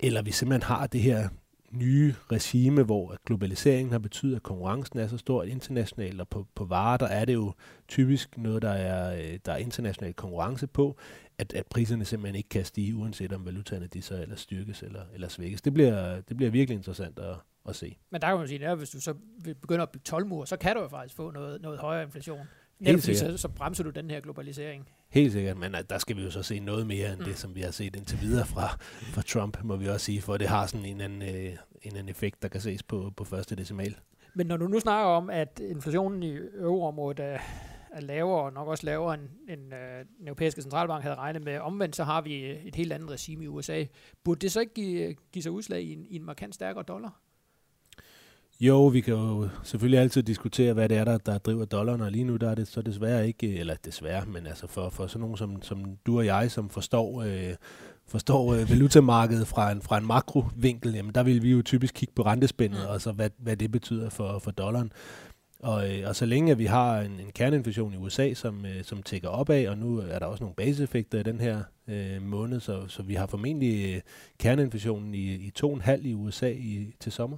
Eller 0.00 0.22
vi 0.22 0.30
simpelthen 0.30 0.62
har 0.62 0.86
det 0.86 1.00
her 1.00 1.28
nye 1.70 2.14
regime, 2.32 2.82
hvor 2.82 3.16
globaliseringen 3.26 3.92
har 3.92 3.98
betydet, 3.98 4.36
at 4.36 4.42
konkurrencen 4.42 4.98
er 4.98 5.08
så 5.08 5.18
stor 5.18 5.42
internationalt, 5.42 6.20
og 6.20 6.28
på, 6.28 6.46
på 6.54 6.64
varer, 6.64 6.96
der 6.96 7.06
er 7.06 7.24
det 7.24 7.34
jo 7.34 7.52
typisk 7.88 8.38
noget, 8.38 8.62
der 8.62 8.70
er, 8.70 9.16
øh, 9.16 9.38
der 9.46 9.52
er 9.52 9.56
international 9.56 10.14
konkurrence 10.14 10.66
på, 10.66 10.96
at, 11.38 11.52
at 11.54 11.66
priserne 11.66 12.04
simpelthen 12.04 12.36
ikke 12.36 12.48
kan 12.48 12.64
stige, 12.64 12.96
uanset 12.96 13.32
om 13.32 13.46
valutaerne 13.46 13.86
de 13.86 14.02
så 14.02 14.22
eller 14.22 14.36
styrkes 14.36 14.82
eller, 14.82 15.02
eller 15.14 15.28
svækkes. 15.28 15.62
Det 15.62 15.74
bliver, 15.74 16.20
det 16.20 16.36
bliver 16.36 16.50
virkelig 16.50 16.76
interessant 16.76 17.18
at, 17.18 17.36
at 17.68 17.76
se. 17.76 17.98
Men 18.10 18.20
der 18.20 18.28
kan 18.28 18.38
man 18.38 18.48
sige, 18.48 18.66
at 18.66 18.78
hvis 18.78 18.90
du 18.90 19.00
så 19.00 19.14
begynder 19.44 19.82
at 19.82 19.90
bygge 19.90 20.04
tolvmur, 20.04 20.44
så 20.44 20.56
kan 20.56 20.76
du 20.76 20.82
jo 20.82 20.88
faktisk 20.88 21.16
få 21.16 21.30
noget, 21.30 21.62
noget 21.62 21.78
højere 21.78 22.02
inflation. 22.02 22.46
Helt 22.80 23.02
sikkert. 23.02 23.30
Så, 23.30 23.36
så 23.36 23.48
bremser 23.48 23.84
du 23.84 23.90
den 23.90 24.10
her 24.10 24.20
globalisering. 24.20 24.88
Helt 25.08 25.32
sikkert, 25.32 25.56
men 25.56 25.74
der 25.90 25.98
skal 25.98 26.16
vi 26.16 26.22
jo 26.22 26.30
så 26.30 26.42
se 26.42 26.60
noget 26.60 26.86
mere 26.86 27.12
end 27.12 27.18
mm. 27.18 27.24
det, 27.24 27.38
som 27.38 27.54
vi 27.54 27.60
har 27.60 27.70
set 27.70 27.96
indtil 27.96 28.20
videre 28.20 28.46
fra, 28.46 28.76
fra 29.14 29.22
Trump, 29.22 29.58
må 29.64 29.76
vi 29.76 29.88
også 29.88 30.06
sige, 30.06 30.22
for 30.22 30.36
det 30.36 30.48
har 30.48 30.66
sådan 30.66 30.86
en 30.86 31.00
anden, 31.00 31.22
øh, 31.22 31.56
en 31.82 31.96
anden 31.96 32.08
effekt, 32.08 32.42
der 32.42 32.48
kan 32.48 32.60
ses 32.60 32.82
på, 32.82 33.12
på 33.16 33.24
første 33.24 33.56
decimal. 33.56 33.96
Men 34.34 34.46
når 34.46 34.56
du 34.56 34.66
nu 34.66 34.80
snakker 34.80 35.10
om, 35.10 35.30
at 35.30 35.60
inflationen 35.60 36.22
i 36.22 36.36
euroområdet 36.54 37.20
er, 37.20 37.38
er 37.92 38.00
lavere, 38.00 38.42
og 38.42 38.52
nok 38.52 38.68
også 38.68 38.86
lavere, 38.86 39.14
end, 39.14 39.22
end 39.48 39.74
øh, 39.74 40.04
den 40.18 40.28
europæiske 40.28 40.62
centralbank 40.62 41.02
havde 41.02 41.16
regnet 41.16 41.44
med, 41.44 41.58
omvendt 41.58 41.96
så 41.96 42.04
har 42.04 42.20
vi 42.20 42.44
et 42.44 42.74
helt 42.74 42.92
andet 42.92 43.10
regime 43.10 43.44
i 43.44 43.48
USA. 43.48 43.84
Burde 44.24 44.40
det 44.40 44.52
så 44.52 44.60
ikke 44.60 44.74
give, 44.74 45.14
give 45.32 45.42
sig 45.42 45.52
udslag 45.52 45.82
i 45.82 45.92
en, 45.92 46.06
i 46.06 46.16
en 46.16 46.24
markant 46.24 46.54
stærkere 46.54 46.82
dollar? 46.82 47.20
Jo, 48.60 48.86
vi 48.86 49.00
kan 49.00 49.14
jo 49.14 49.48
selvfølgelig 49.62 50.00
altid 50.00 50.22
diskutere, 50.22 50.72
hvad 50.72 50.88
det 50.88 50.96
er, 50.96 51.04
der, 51.04 51.18
der 51.18 51.38
driver 51.38 51.64
dollaren, 51.64 52.00
og 52.00 52.12
lige 52.12 52.24
nu 52.24 52.36
der 52.36 52.50
er 52.50 52.54
det 52.54 52.68
så 52.68 52.82
desværre 52.82 53.26
ikke, 53.26 53.58
eller 53.58 53.74
desværre, 53.84 54.26
men 54.26 54.46
altså 54.46 54.66
for, 54.66 54.88
for 54.88 55.06
sådan 55.06 55.20
nogen 55.20 55.36
som, 55.36 55.62
som 55.62 55.84
du 56.06 56.18
og 56.18 56.26
jeg, 56.26 56.50
som 56.50 56.70
forstår, 56.70 57.22
øh, 57.22 57.54
forstår 58.08 58.54
øh, 58.54 58.70
valutamarkedet 58.70 59.46
fra 59.46 59.72
en, 59.72 59.82
fra 59.82 59.98
en 59.98 60.06
makrovinkel, 60.06 60.94
jamen 60.94 61.14
der 61.14 61.22
vil 61.22 61.42
vi 61.42 61.50
jo 61.50 61.62
typisk 61.62 61.94
kigge 61.94 62.14
på 62.14 62.22
rentespændet, 62.22 62.80
mm. 62.80 62.88
og 62.88 63.00
så 63.00 63.12
hvad, 63.12 63.30
hvad 63.38 63.56
det 63.56 63.72
betyder 63.72 64.10
for, 64.10 64.38
for 64.38 64.50
dollaren. 64.50 64.92
Og, 65.60 65.98
øh, 65.98 66.08
og 66.08 66.16
så 66.16 66.26
længe 66.26 66.52
at 66.52 66.58
vi 66.58 66.64
har 66.64 67.00
en, 67.00 67.20
en 67.20 67.32
kerneinflation 67.34 67.92
i 67.94 67.96
USA, 67.96 68.34
som, 68.34 68.66
øh, 68.66 68.84
som 68.84 69.02
tækker 69.02 69.28
opad, 69.28 69.66
og 69.66 69.78
nu 69.78 69.98
er 69.98 70.18
der 70.18 70.26
også 70.26 70.44
nogle 70.44 70.56
baseeffekter 70.56 71.20
i 71.20 71.22
den 71.22 71.40
her 71.40 71.62
øh, 71.88 72.22
måned, 72.22 72.60
så, 72.60 72.88
så 72.88 73.02
vi 73.02 73.14
har 73.14 73.26
formentlig 73.26 73.94
øh, 73.94 74.00
kerneinflationen 74.38 75.14
i, 75.14 75.34
i 75.34 75.52
2,5 75.58 76.06
i 76.06 76.14
USA 76.14 76.50
i, 76.50 76.94
til 77.00 77.12
sommer. 77.12 77.36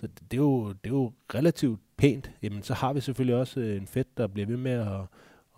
Så 0.00 0.06
det 0.30 0.36
er, 0.36 0.42
jo, 0.42 0.68
det 0.68 0.86
er 0.90 0.94
jo 0.94 1.12
relativt 1.34 1.80
pænt. 1.96 2.30
Jamen, 2.42 2.62
så 2.62 2.74
har 2.74 2.92
vi 2.92 3.00
selvfølgelig 3.00 3.36
også 3.36 3.60
øh, 3.60 3.76
en 3.76 3.86
Fed, 3.86 4.04
der 4.16 4.26
bliver 4.26 4.46
ved 4.46 4.56
med 4.56 4.72
at, 4.72 5.00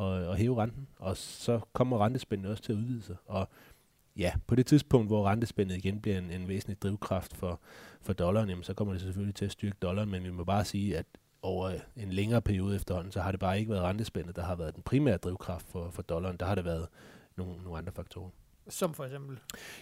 at, 0.01 0.31
at 0.31 0.39
hæve 0.39 0.63
renten, 0.63 0.89
og 0.99 1.17
så 1.17 1.61
kommer 1.73 2.05
rentespændet 2.05 2.51
også 2.51 2.63
til 2.63 2.73
at 2.73 2.77
udvide 2.77 3.03
sig. 3.03 3.17
Og 3.27 3.49
ja, 4.17 4.33
på 4.47 4.55
det 4.55 4.67
tidspunkt, 4.67 5.09
hvor 5.09 5.29
rentespændet 5.29 5.77
igen 5.77 6.01
bliver 6.01 6.19
en, 6.19 6.31
en 6.31 6.49
væsentlig 6.49 6.83
drivkraft 6.83 7.37
for, 7.37 7.61
for 8.01 8.13
dollaren, 8.13 8.49
jamen, 8.49 8.65
så 8.65 8.75
kommer 8.75 8.95
det 8.95 9.03
selvfølgelig 9.03 9.35
til 9.35 9.45
at 9.45 9.53
styrke 9.53 9.77
dollaren, 9.83 10.11
men 10.11 10.25
vi 10.25 10.31
må 10.31 10.45
bare 10.45 10.65
sige, 10.65 10.99
at 10.99 11.07
over 11.43 11.73
en 11.97 12.13
længere 12.13 12.43
periode 12.43 12.77
efterhånden, 12.77 13.13
så 13.13 13.21
har 13.21 13.31
det 13.31 13.41
bare 13.41 13.59
ikke 13.59 13.71
været 13.71 13.83
rentespændet, 13.83 14.37
der 14.37 14.43
har 14.43 14.57
været 14.57 14.75
den 14.75 14.83
primære 14.83 15.17
drivkraft 15.17 15.67
for, 15.69 15.91
for 15.91 16.03
dollaren. 16.03 16.37
Der 16.37 16.47
har 16.47 16.55
det 16.55 16.65
været 16.65 16.87
nogle, 17.37 17.63
nogle 17.63 17.79
andre 17.79 17.93
faktorer. 17.93 18.31
Som 18.69 18.95
for 18.95 19.05
eksempel? 19.05 19.39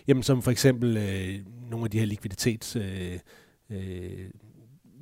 Jamen 0.07 0.23
som 0.23 0.43
for 0.43 0.51
eksempel 0.51 0.97
øh, 0.97 1.47
nogle 1.71 1.85
af 1.85 1.91
de 1.91 1.99
her 1.99 2.07
likviditets... 2.07 2.77
Øh, 2.77 3.19
øh, 3.71 4.31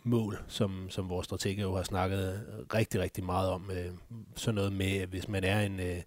mål, 0.09 0.39
som, 0.49 0.91
som 0.91 1.09
vores 1.09 1.25
strateger 1.25 1.63
jo 1.63 1.77
har 1.77 1.83
snakket 1.83 2.47
rigtig, 2.75 3.01
rigtig 3.01 3.25
meget 3.25 3.51
om. 3.51 3.71
Øh, 3.71 3.91
sådan 4.37 4.55
noget 4.55 4.73
med, 4.73 5.07
hvis 5.07 5.29
man 5.29 5.45
er 5.45 5.61
en, 5.61 5.81
øh, 5.81 6.03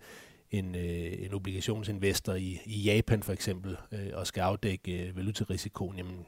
en, 0.51 0.75
øh, 0.75 1.25
en 1.25 1.34
obligationsinvestor 1.34 2.34
i, 2.34 2.60
i 2.65 2.81
Japan 2.81 3.24
for 3.24 3.34
eksempel, 3.34 3.77
øh, 3.91 4.10
og 4.13 4.27
skal 4.27 4.41
afdække 4.41 5.08
øh, 5.08 5.17
valutarisikoen, 5.17 5.98
jamen, 5.98 6.25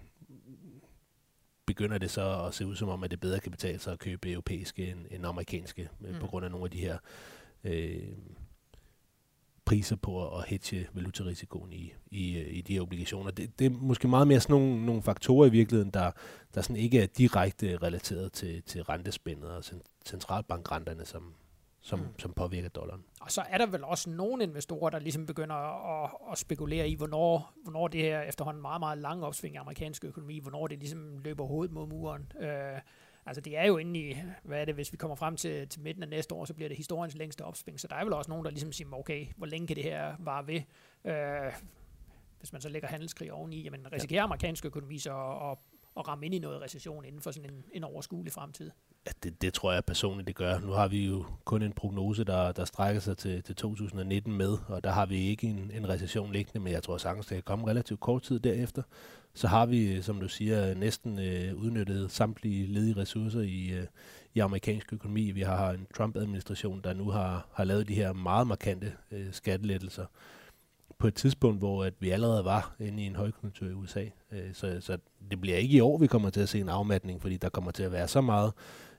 begynder 1.66 1.98
det 1.98 2.12
så 2.12 2.46
at 2.48 2.54
se 2.54 2.66
ud 2.66 2.76
som 2.76 2.90
om, 2.90 3.04
at 3.04 3.12
det 3.12 3.20
bedre 3.20 3.40
kan 3.40 3.52
betale 3.52 3.80
sig 3.80 3.94
at 3.94 4.00
købe 4.00 4.32
europæiske 4.32 4.92
end, 4.92 5.00
end 5.12 5.26
amerikanske, 5.26 5.90
øh, 6.06 6.14
mm. 6.14 6.20
på 6.20 6.28
grund 6.28 6.46
af 6.46 6.52
nogle 6.52 6.66
af 6.66 6.72
de 6.72 6.78
her 6.78 6.98
øh, 7.64 8.08
priser 9.66 9.96
på 9.96 10.38
at 10.38 10.46
hedge 10.48 10.88
valutarisikoen 10.94 11.74
i, 11.74 11.94
i, 12.12 12.40
i 12.40 12.62
de 12.62 12.74
her 12.74 12.82
obligationer. 12.82 13.32
Det, 13.32 13.60
det 13.60 13.66
er 13.66 13.70
måske 13.70 14.08
meget 14.08 14.28
mere 14.28 14.40
sådan 14.40 14.56
nogle, 14.56 14.86
nogle 14.86 15.02
faktorer 15.02 15.48
i 15.48 15.52
virkeligheden, 15.52 15.92
der, 15.92 16.12
der 16.56 16.62
sådan 16.62 16.76
ikke 16.76 17.02
er 17.02 17.08
direkte 17.08 17.78
relateret 17.78 18.32
til, 18.34 18.64
til 18.64 18.84
rentespændet 18.84 19.50
og 19.52 19.64
centralbankrenterne, 20.06 21.06
som, 21.06 21.34
som, 21.82 22.00
mm. 22.00 22.20
som 22.20 22.34
påvirker 22.34 22.70
dollaren. 22.70 23.04
Og 23.22 23.32
så 23.32 23.42
er 23.50 23.58
der 23.58 23.66
vel 23.66 23.84
også 23.84 24.10
nogle 24.10 24.44
investorer, 24.44 24.90
der 24.90 25.00
ligesom 25.00 25.26
begynder 25.26 25.56
at, 26.04 26.12
at 26.32 26.38
spekulere 26.38 26.90
i, 26.90 26.96
hvornår, 26.96 27.54
hvornår 27.64 27.88
det 27.88 28.02
her 28.02 28.22
efterhånden 28.22 28.62
meget, 28.62 28.80
meget 28.80 28.98
lange 28.98 29.26
opsving 29.26 29.56
i 29.56 29.58
amerikansk 29.58 30.06
økonomi, 30.06 30.40
hvornår 30.40 30.68
det 30.68 30.80
ligesom 30.80 31.18
løber 31.18 31.46
hovedet 31.46 31.74
mod 31.74 31.88
muren. 31.88 32.32
Øh, 32.42 32.80
altså 33.26 33.42
det 33.42 33.58
er 33.58 33.66
jo 33.66 33.78
inde 33.78 34.00
i, 34.00 34.18
hvad 34.44 34.62
er 34.62 34.66
det, 34.66 34.76
hvis 34.76 34.92
vi 34.92 34.98
kommer 34.98 35.16
frem 35.16 35.38
til, 35.38 35.68
til 35.68 35.82
midten 35.82 36.04
af 36.04 36.10
næste 36.10 36.36
år, 36.36 36.46
så 36.46 36.54
bliver 36.54 36.68
det 36.68 36.78
historiens 36.78 37.16
længste 37.16 37.46
opsving. 37.46 37.80
Så 37.80 37.88
der 37.88 37.96
er 37.96 38.04
vel 38.04 38.14
også 38.14 38.32
nogen, 38.32 38.46
der 38.46 38.52
ligesom 38.52 38.72
siger, 38.72 38.94
okay, 38.94 39.28
hvor 39.38 39.46
længe 39.46 39.68
kan 39.68 39.76
det 39.76 39.84
her 39.84 40.16
vare 40.20 40.48
ved? 40.48 40.62
Øh, 41.06 41.54
hvis 42.40 42.54
man 42.54 42.62
så 42.62 42.70
lægger 42.70 42.88
handelskrig 42.88 43.32
oveni, 43.32 43.62
jamen 43.64 43.92
risikerer 43.92 44.20
ja. 44.20 44.24
amerikansk 44.24 44.66
økonomi 44.66 44.98
så 44.98 45.14
at, 45.52 45.58
at 45.98 46.08
ramme 46.08 46.26
ind 46.26 46.36
i 46.36 46.40
noget 46.40 46.62
recession 46.62 47.06
inden 47.06 47.22
for 47.22 47.32
sådan 47.32 47.50
en, 47.50 47.64
en 47.72 47.84
overskuelig 47.84 48.34
fremtid? 48.34 48.72
Ja, 49.06 49.12
det, 49.24 49.42
det 49.42 49.54
tror 49.54 49.74
jeg 49.74 49.86
personligt, 49.86 50.28
det 50.28 50.36
gør. 50.36 50.60
Nu 50.60 50.72
har 50.72 50.88
vi 50.88 51.06
jo 51.06 51.26
kun 51.46 51.62
en 51.62 51.74
prognose, 51.74 52.24
der, 52.24 52.52
der 52.52 52.66
strækker 52.66 53.02
sig 53.02 53.18
til, 53.18 53.44
til 53.44 53.56
2019 53.56 54.34
med, 54.38 54.58
og 54.68 54.84
der 54.84 54.92
har 54.92 55.06
vi 55.06 55.18
ikke 55.18 55.48
en, 55.48 55.72
en 55.74 55.90
recession 55.90 56.32
liggende, 56.32 56.60
men 56.60 56.74
jeg 56.74 56.84
tror 56.84 56.98
sagtens, 56.98 57.26
det 57.26 57.36
kan 57.36 57.44
komme 57.44 57.68
relativt 57.68 58.00
kort 58.00 58.22
tid 58.22 58.40
derefter. 58.40 58.82
Så 59.34 59.48
har 59.48 59.66
vi, 59.66 59.94
øh, 59.94 60.04
som 60.04 60.20
du 60.20 60.28
siger, 60.28 60.74
næsten 60.74 61.20
øh, 61.20 61.56
udnyttet 61.56 62.12
samtlige 62.12 62.68
ledige 62.68 62.98
ressourcer 62.98 63.42
i, 63.42 63.72
øh, 63.72 63.88
i 64.34 64.40
amerikansk 64.40 64.94
økonomi. 64.94 65.32
Vi 65.32 65.42
har 65.42 65.72
en 65.72 65.88
Trump-administration, 65.98 66.82
der 66.84 66.94
nu 66.94 67.10
har, 67.10 67.48
har 67.54 67.64
lavet 67.64 67.88
de 67.88 67.96
her 67.96 68.14
meget 68.14 68.48
markante 68.48 68.94
øh, 69.12 69.34
skattelettelser 69.34 70.06
på 71.04 71.08
et 71.08 71.16
tidspunkt, 71.16 71.60
hvor 71.60 71.84
at 71.84 71.94
vi 72.00 72.10
allerede 72.10 72.46
var 72.46 72.76
inde 72.80 73.04
i 73.04 73.06
en 73.06 73.16
højkonjunktur 73.16 73.68
i 73.68 73.74
USA. 73.74 74.06
Øh, 74.32 74.54
så, 74.54 74.78
så 74.82 74.98
det 75.32 75.42
bliver 75.42 75.58
ikke 75.58 75.78
i 75.78 75.80
år, 75.80 75.98
vi 75.98 76.08
kommer 76.08 76.30
til 76.30 76.42
at 76.42 76.50
se 76.50 76.60
en 76.60 76.70
afmatning, 76.70 77.22
fordi 77.22 77.38
der 77.38 77.50
kommer 77.50 77.72
til 77.72 77.84
at 77.84 77.92
være 77.92 78.08
så 78.08 78.22
meget 78.22 78.54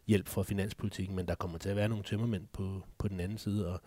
hjælp 0.06 0.28
fra 0.28 0.42
finanspolitikken, 0.42 1.16
men 1.16 1.28
der 1.28 1.34
kommer 1.34 1.58
til 1.58 1.68
at 1.68 1.76
være 1.76 1.88
nogle 1.88 2.04
tømmermænd 2.04 2.46
på, 2.52 2.82
på 2.99 3.08
den 3.08 3.20
anden 3.20 3.38
side, 3.38 3.68
og, 3.68 3.80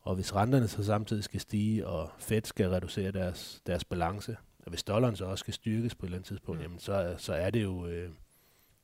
og 0.00 0.14
hvis 0.14 0.34
renterne 0.34 0.68
så 0.68 0.84
samtidig 0.84 1.24
skal 1.24 1.40
stige, 1.40 1.86
og 1.86 2.10
Fed 2.18 2.40
skal 2.44 2.68
reducere 2.68 3.10
deres, 3.10 3.62
deres 3.66 3.84
balance, 3.84 4.36
og 4.58 4.70
hvis 4.70 4.84
dollaren 4.84 5.16
så 5.16 5.24
også 5.24 5.42
skal 5.42 5.54
styrkes 5.54 5.94
på 5.94 6.06
et 6.06 6.08
eller 6.08 6.18
andet 6.18 6.28
tidspunkt, 6.28 6.60
mm. 6.60 6.62
jamen 6.62 6.78
så, 6.78 7.14
så 7.18 7.32
er 7.32 7.50
det 7.50 7.62
jo 7.62 7.86
øh, 7.86 8.10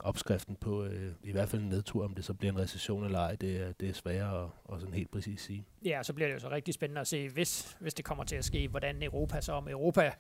opskriften 0.03 0.57
på 0.57 0.85
øh, 0.85 1.13
i 1.23 1.33
hvert 1.33 1.49
fald 1.49 1.63
en 1.63 1.69
nedtur, 1.69 2.05
om 2.05 2.15
det 2.15 2.25
så 2.25 2.35
bliver 2.35 2.53
en 2.53 2.59
recession 2.59 3.05
eller 3.05 3.19
ej, 3.19 3.37
det 3.37 3.61
er, 3.61 3.73
det 3.73 3.89
er 3.89 3.93
sværere 3.93 4.45
at, 4.45 4.75
at 4.75 4.81
sådan 4.81 4.95
helt 4.95 5.11
præcis 5.11 5.41
sige. 5.41 5.67
Ja, 5.85 6.03
så 6.03 6.13
bliver 6.13 6.29
det 6.29 6.35
jo 6.35 6.41
så 6.41 6.51
rigtig 6.51 6.75
spændende 6.75 7.01
at 7.01 7.07
se, 7.07 7.29
hvis, 7.29 7.77
hvis 7.81 7.95
det 7.95 8.05
kommer 8.05 8.25
til 8.25 8.37
at 8.37 8.45
ske, 8.45 8.69
hvordan 8.69 9.03
Europa 9.03 9.41
så 9.41 9.53
om 9.53 9.69
Europa 9.69 10.13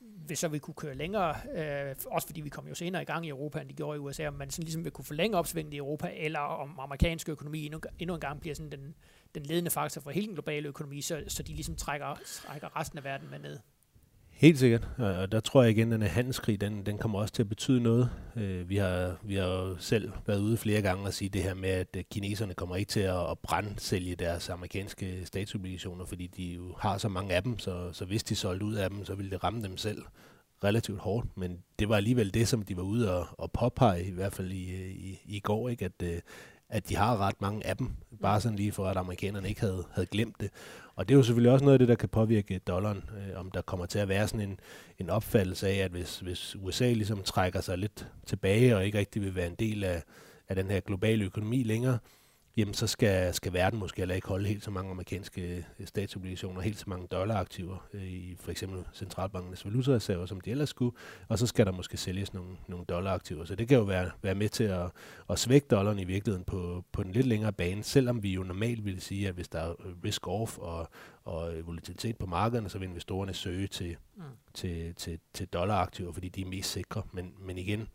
hvis 0.00 0.38
så 0.38 0.48
vi 0.48 0.58
kunne 0.58 0.74
køre 0.74 0.94
længere, 0.94 1.36
øh, 1.54 1.96
også 2.06 2.28
fordi 2.28 2.40
vi 2.40 2.48
kom 2.48 2.68
jo 2.68 2.74
senere 2.74 3.02
i 3.02 3.04
gang 3.04 3.26
i 3.26 3.28
Europa, 3.28 3.60
end 3.60 3.68
de 3.68 3.74
gjorde 3.74 3.96
i 3.96 3.98
USA, 3.98 4.28
om 4.28 4.34
man 4.34 4.50
sådan 4.50 4.64
ligesom 4.64 4.84
vil 4.84 4.92
kunne 4.92 5.04
forlænge 5.04 5.38
opsvinget 5.38 5.74
i 5.74 5.76
Europa, 5.76 6.10
eller 6.16 6.38
om 6.38 6.78
amerikansk 6.80 7.28
økonomi 7.28 7.64
endnu, 7.64 7.80
endnu 7.98 8.14
en 8.14 8.20
gang 8.20 8.40
bliver 8.40 8.54
sådan 8.54 8.72
den, 8.72 8.94
den 9.34 9.42
ledende 9.42 9.70
faktor 9.70 10.00
for 10.00 10.10
hele 10.10 10.26
den 10.26 10.34
globale 10.34 10.68
økonomi, 10.68 11.00
så, 11.00 11.24
så 11.28 11.42
de 11.42 11.52
ligesom 11.52 11.76
trækker, 11.76 12.20
trækker 12.24 12.80
resten 12.80 12.98
af 12.98 13.04
verden 13.04 13.30
med 13.30 13.38
ned. 13.38 13.58
Helt 14.40 14.58
sikkert, 14.58 14.88
og 14.98 15.32
der 15.32 15.40
tror 15.40 15.62
jeg 15.62 15.70
igen, 15.70 15.92
at 15.92 16.00
den 16.00 16.08
handelskrig, 16.08 16.60
den, 16.60 16.86
den 16.86 16.98
kommer 16.98 17.18
også 17.18 17.34
til 17.34 17.42
at 17.42 17.48
betyde 17.48 17.80
noget. 17.80 18.10
Øh, 18.36 18.68
vi 18.68 18.76
har, 18.76 19.16
vi 19.22 19.34
har 19.34 19.46
jo 19.46 19.76
selv 19.78 20.12
været 20.26 20.40
ude 20.40 20.56
flere 20.56 20.82
gange 20.82 21.04
og 21.04 21.14
sige 21.14 21.28
det 21.28 21.42
her 21.42 21.54
med, 21.54 21.68
at 21.68 21.96
øh, 21.96 22.04
kineserne 22.10 22.54
kommer 22.54 22.76
ikke 22.76 22.88
til 22.88 23.00
at, 23.00 23.30
at 23.30 23.38
brændsælge 23.38 24.14
deres 24.14 24.48
amerikanske 24.48 25.26
statsobligationer, 25.26 26.04
fordi 26.04 26.26
de 26.26 26.44
jo 26.44 26.74
har 26.78 26.98
så 26.98 27.08
mange 27.08 27.34
af 27.34 27.42
dem, 27.42 27.58
så, 27.58 27.92
så 27.92 28.04
hvis 28.04 28.22
de 28.22 28.36
solgte 28.36 28.66
ud 28.66 28.74
af 28.74 28.90
dem, 28.90 29.04
så 29.04 29.14
ville 29.14 29.30
det 29.30 29.44
ramme 29.44 29.62
dem 29.62 29.76
selv 29.76 30.02
relativt 30.64 30.98
hårdt, 30.98 31.36
men 31.36 31.58
det 31.78 31.88
var 31.88 31.96
alligevel 31.96 32.34
det, 32.34 32.48
som 32.48 32.62
de 32.62 32.76
var 32.76 32.82
ude 32.82 33.18
og, 33.18 33.26
og 33.38 33.52
påpege, 33.52 34.04
i 34.04 34.10
hvert 34.10 34.32
fald 34.32 34.52
i, 34.52 34.70
øh, 34.70 34.90
i, 34.90 35.20
i 35.24 35.40
går, 35.40 35.68
ikke? 35.68 35.84
At, 35.84 36.22
at 36.70 36.88
de 36.88 36.96
har 36.96 37.16
ret 37.16 37.40
mange 37.40 37.66
af 37.66 37.76
dem, 37.76 37.90
bare 38.22 38.40
sådan 38.40 38.56
lige 38.56 38.72
for, 38.72 38.86
at 38.86 38.96
amerikanerne 38.96 39.48
ikke 39.48 39.60
havde, 39.60 39.84
havde 39.92 40.06
glemt 40.06 40.40
det. 40.40 40.50
Og 40.96 41.08
det 41.08 41.14
er 41.14 41.18
jo 41.18 41.22
selvfølgelig 41.22 41.52
også 41.52 41.64
noget 41.64 41.74
af 41.74 41.78
det, 41.78 41.88
der 41.88 41.94
kan 41.94 42.08
påvirke 42.08 42.58
dollaren, 42.58 43.04
øh, 43.16 43.40
om 43.40 43.50
der 43.50 43.62
kommer 43.62 43.86
til 43.86 43.98
at 43.98 44.08
være 44.08 44.28
sådan 44.28 44.48
en, 44.48 44.60
en 44.98 45.10
opfattelse 45.10 45.68
af, 45.68 45.74
at 45.74 45.90
hvis, 45.90 46.20
hvis 46.20 46.56
USA 46.56 46.92
ligesom 46.92 47.22
trækker 47.22 47.60
sig 47.60 47.78
lidt 47.78 48.08
tilbage 48.26 48.76
og 48.76 48.86
ikke 48.86 48.98
rigtig 48.98 49.22
vil 49.22 49.34
være 49.34 49.46
en 49.46 49.54
del 49.54 49.84
af, 49.84 50.02
af 50.48 50.56
den 50.56 50.70
her 50.70 50.80
globale 50.80 51.24
økonomi 51.24 51.62
længere, 51.62 51.98
jamen 52.56 52.74
så 52.74 52.86
skal, 52.86 53.34
skal 53.34 53.52
verden 53.52 53.78
måske 53.78 54.00
heller 54.00 54.14
ikke 54.14 54.28
holde 54.28 54.48
helt 54.48 54.64
så 54.64 54.70
mange 54.70 54.90
amerikanske 54.90 55.66
øh, 55.78 55.86
statsobligationer, 55.86 56.60
helt 56.60 56.78
så 56.78 56.84
mange 56.86 57.06
dollaraktiver 57.06 57.88
øh, 57.94 58.02
i 58.02 58.36
for 58.40 58.50
eksempel 58.50 58.84
centralbankernes 58.94 59.64
valutareserver, 59.64 60.26
som 60.26 60.40
de 60.40 60.50
ellers 60.50 60.68
skulle, 60.68 60.96
og 61.28 61.38
så 61.38 61.46
skal 61.46 61.66
der 61.66 61.72
måske 61.72 61.96
sælges 61.96 62.34
nogle, 62.34 62.56
nogle 62.68 62.84
dollaraktiver. 62.84 63.44
Så 63.44 63.54
det 63.54 63.68
kan 63.68 63.78
jo 63.78 63.84
være, 63.84 64.10
være 64.22 64.34
med 64.34 64.48
til 64.48 64.64
at, 64.64 64.90
at 65.30 65.38
svække 65.38 65.66
dollaren 65.70 65.98
i 65.98 66.04
virkeligheden 66.04 66.44
på, 66.44 66.84
på 66.92 67.02
den 67.02 67.12
lidt 67.12 67.26
længere 67.26 67.52
bane, 67.52 67.82
selvom 67.82 68.22
vi 68.22 68.32
jo 68.32 68.42
normalt 68.42 68.84
ville 68.84 69.00
sige, 69.00 69.28
at 69.28 69.34
hvis 69.34 69.48
der 69.48 69.60
er 69.60 69.74
risk-off 70.04 70.58
og, 70.58 70.88
og 71.24 71.52
volatilitet 71.66 72.16
på 72.16 72.26
markederne, 72.26 72.68
så 72.68 72.78
vil 72.78 72.88
investorerne 72.88 73.34
søge 73.34 73.66
til, 73.66 73.96
mm. 74.16 74.22
til, 74.54 74.94
til, 74.94 75.18
til 75.34 75.46
dollaraktiver, 75.46 76.12
fordi 76.12 76.28
de 76.28 76.40
er 76.40 76.46
mest 76.46 76.70
sikre. 76.70 77.02
Men, 77.12 77.34
men 77.38 77.58
igen, 77.58 77.88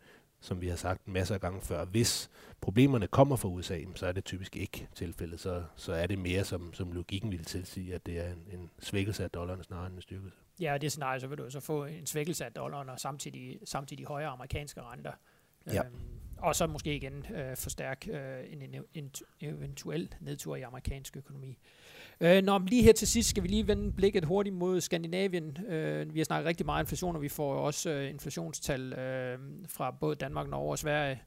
som 0.46 0.60
vi 0.60 0.68
har 0.68 0.76
sagt 0.76 1.08
masser 1.08 1.34
af 1.34 1.40
gange 1.40 1.60
før, 1.60 1.84
hvis 1.84 2.30
problemerne 2.60 3.06
kommer 3.06 3.36
fra 3.36 3.48
USA, 3.48 3.80
så 3.94 4.06
er 4.06 4.12
det 4.12 4.24
typisk 4.24 4.56
ikke 4.56 4.88
tilfældet. 4.94 5.40
Så, 5.40 5.64
så 5.76 5.92
er 5.92 6.06
det 6.06 6.18
mere, 6.18 6.44
som, 6.44 6.74
som 6.74 6.92
logikken 6.92 7.32
vil 7.32 7.44
tilsige, 7.44 7.94
at 7.94 8.06
det 8.06 8.18
er 8.18 8.32
en, 8.32 8.48
en 8.52 8.70
svækkelse 8.78 9.24
af 9.24 9.30
dollaren 9.30 9.62
snarere 9.62 9.86
end 9.86 9.94
en 9.94 10.02
styrkelse. 10.02 10.36
Ja, 10.60 10.72
og 10.72 10.80
det 10.80 10.90
scenarie, 10.92 11.20
så 11.20 11.26
vil 11.26 11.38
du 11.38 11.50
så 11.50 11.60
få 11.60 11.84
en 11.84 12.06
svækkelse 12.06 12.44
af 12.44 12.52
dollaren 12.52 12.88
og 12.88 13.00
samtidig, 13.00 13.58
samtidig 13.64 14.04
højere 14.04 14.28
amerikanske 14.28 14.82
renter. 14.82 15.12
Ja. 15.66 15.84
Øhm, 15.84 15.94
og 16.38 16.56
så 16.56 16.66
måske 16.66 16.96
igen 16.96 17.26
øh, 17.34 17.56
forstærke 17.56 18.12
øh, 18.12 18.52
en, 18.52 18.62
en, 18.62 18.84
en 18.94 19.10
eventuel 19.40 20.14
nedtur 20.20 20.56
i 20.56 20.62
amerikansk 20.62 21.16
økonomi. 21.16 21.58
Øh, 22.20 22.42
nå, 22.42 22.58
lige 22.58 22.82
her 22.82 22.92
til 22.92 23.08
sidst 23.08 23.30
skal 23.30 23.42
vi 23.42 23.48
lige 23.48 23.68
vende 23.68 23.92
blikket 23.92 24.24
hurtigt 24.24 24.54
mod 24.54 24.80
Skandinavien. 24.80 25.58
Øh, 25.68 26.14
vi 26.14 26.20
har 26.20 26.24
snakket 26.24 26.48
rigtig 26.48 26.66
meget 26.66 26.82
inflation, 26.82 27.16
og 27.16 27.22
vi 27.22 27.28
får 27.28 27.54
også 27.54 27.90
øh, 27.90 28.10
inflationstal 28.10 28.92
øh, 28.92 29.38
fra 29.68 29.90
både 29.90 30.16
Danmark, 30.16 30.48
Norge 30.48 30.70
og 30.70 30.78
Sverige 30.78 31.22